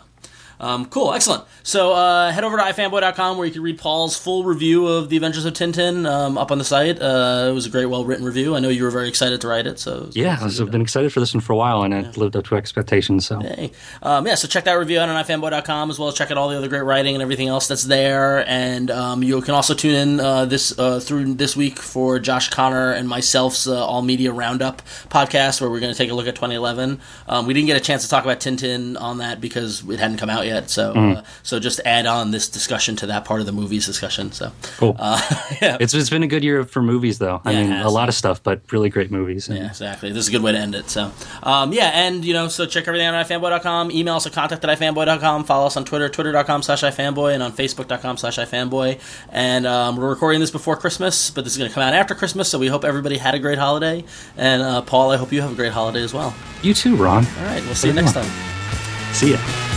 Um, 0.60 0.86
cool, 0.86 1.12
excellent. 1.14 1.44
So 1.62 1.92
uh, 1.92 2.32
head 2.32 2.44
over 2.44 2.56
to 2.56 2.62
ifanboy.com 2.62 3.36
where 3.36 3.46
you 3.46 3.52
can 3.52 3.62
read 3.62 3.78
Paul's 3.78 4.16
full 4.16 4.44
review 4.44 4.86
of 4.86 5.08
The 5.08 5.16
Adventures 5.16 5.44
of 5.44 5.54
Tintin 5.54 6.10
um, 6.10 6.36
up 6.36 6.50
on 6.50 6.58
the 6.58 6.64
site. 6.64 7.00
Uh, 7.00 7.46
it 7.50 7.52
was 7.52 7.66
a 7.66 7.70
great, 7.70 7.86
well 7.86 8.04
written 8.04 8.24
review. 8.24 8.56
I 8.56 8.60
know 8.60 8.68
you 8.68 8.84
were 8.84 8.90
very 8.90 9.08
excited 9.08 9.40
to 9.42 9.48
write 9.48 9.66
it. 9.66 9.78
So 9.78 10.04
it 10.04 10.16
yeah, 10.16 10.38
I've 10.40 10.70
been 10.70 10.82
excited 10.82 11.12
for 11.12 11.20
this 11.20 11.34
one 11.34 11.40
for 11.40 11.52
a 11.52 11.56
while, 11.56 11.82
and 11.82 11.94
it 11.94 12.16
lived 12.16 12.36
up 12.36 12.44
to 12.46 12.56
expectations. 12.56 13.26
So 13.26 13.40
Hey. 13.40 13.72
Um, 14.02 14.26
yeah, 14.26 14.34
so 14.34 14.48
check 14.48 14.64
that 14.64 14.74
review 14.74 14.98
out 14.98 15.08
on 15.08 15.24
ifanboy.com 15.24 15.90
as 15.90 15.98
well 15.98 16.08
as 16.08 16.14
check 16.14 16.30
out 16.30 16.38
all 16.38 16.48
the 16.48 16.56
other 16.56 16.68
great 16.68 16.82
writing 16.82 17.14
and 17.14 17.22
everything 17.22 17.48
else 17.48 17.68
that's 17.68 17.84
there. 17.84 18.48
And 18.48 18.90
um, 18.90 19.22
you 19.22 19.40
can 19.42 19.54
also 19.54 19.74
tune 19.74 19.94
in 19.94 20.20
uh, 20.20 20.44
this 20.46 20.76
uh, 20.78 20.98
through 21.00 21.34
this 21.34 21.56
week 21.56 21.78
for 21.78 22.18
Josh 22.18 22.48
Conor 22.48 22.92
and 22.92 23.08
myself's 23.08 23.68
uh, 23.68 23.84
All 23.86 24.02
Media 24.02 24.32
Roundup 24.32 24.82
podcast 25.08 25.60
where 25.60 25.70
we're 25.70 25.80
going 25.80 25.92
to 25.92 25.98
take 25.98 26.10
a 26.10 26.14
look 26.14 26.26
at 26.26 26.34
2011. 26.34 27.00
Um, 27.28 27.46
we 27.46 27.54
didn't 27.54 27.66
get 27.66 27.76
a 27.76 27.80
chance 27.80 28.02
to 28.02 28.08
talk 28.08 28.24
about 28.24 28.40
Tintin 28.40 29.00
on 29.00 29.18
that 29.18 29.40
because 29.40 29.88
it 29.88 29.98
hadn't 29.98 30.18
come 30.18 30.30
out 30.30 30.46
yet. 30.46 30.47
So 30.70 30.92
uh, 30.92 31.22
so 31.42 31.58
just 31.60 31.80
add 31.84 32.06
on 32.06 32.30
this 32.30 32.48
discussion 32.48 32.96
to 32.96 33.06
that 33.06 33.24
part 33.24 33.40
of 33.40 33.46
the 33.46 33.52
movies 33.52 33.86
discussion. 33.86 34.32
So 34.32 34.52
cool. 34.78 34.96
uh, 34.98 35.20
yeah. 35.62 35.76
it's 35.80 35.94
it's 35.94 36.10
been 36.10 36.22
a 36.22 36.26
good 36.26 36.44
year 36.44 36.64
for 36.64 36.82
movies, 36.82 37.18
though. 37.18 37.40
I 37.44 37.52
Yeah, 37.52 37.62
mean, 37.62 37.72
a 37.72 37.88
lot 37.90 38.08
of 38.08 38.14
stuff, 38.14 38.42
but 38.42 38.60
really 38.72 38.88
great 38.90 39.10
movies. 39.10 39.48
And 39.48 39.58
Yeah, 39.58 39.66
exactly. 39.68 40.10
This 40.12 40.24
is 40.24 40.28
a 40.28 40.32
good 40.32 40.42
way 40.42 40.52
to 40.52 40.58
end 40.58 40.74
it. 40.74 40.88
So, 40.90 41.12
um, 41.42 41.72
yeah, 41.72 41.90
and, 41.94 42.24
you 42.24 42.32
know, 42.32 42.48
so 42.48 42.66
check 42.66 42.86
everything 42.88 43.06
out 43.06 43.14
at 43.14 43.26
ifanboy.com. 43.28 43.90
Email 43.90 44.16
us 44.16 44.26
at 44.26 44.32
contact 44.32 44.64
at 44.64 44.78
ifanboy.com. 44.78 45.44
Follow 45.44 45.66
us 45.66 45.76
on 45.76 45.84
Twitter, 45.84 46.08
twitter.com 46.08 46.62
slash 46.62 46.82
ifanboy, 46.82 47.34
and 47.34 47.42
on 47.42 47.52
facebook.com 47.52 48.16
slash 48.16 48.38
ifanboy. 48.38 49.00
And 49.30 49.66
um, 49.66 49.96
we're 49.96 50.08
recording 50.08 50.40
this 50.40 50.50
before 50.50 50.76
Christmas, 50.76 51.30
but 51.30 51.44
this 51.44 51.52
is 51.52 51.58
going 51.58 51.68
to 51.70 51.74
come 51.74 51.82
out 51.82 51.94
after 51.94 52.14
Christmas, 52.14 52.48
so 52.48 52.58
we 52.58 52.68
hope 52.68 52.84
everybody 52.84 53.18
had 53.18 53.34
a 53.34 53.38
great 53.38 53.58
holiday. 53.58 54.04
And, 54.36 54.62
uh, 54.62 54.82
Paul, 54.82 55.10
I 55.10 55.16
hope 55.16 55.32
you 55.32 55.40
have 55.42 55.52
a 55.52 55.56
great 55.56 55.72
holiday 55.72 56.02
as 56.02 56.14
well. 56.14 56.34
You 56.62 56.74
too, 56.74 56.96
Ron. 56.96 57.26
All 57.38 57.44
right, 57.44 57.62
we'll 57.64 57.74
see 57.74 57.88
you 57.88 57.94
next 57.94 58.12
time. 58.12 58.30
See 59.12 59.32
ya. 59.32 59.67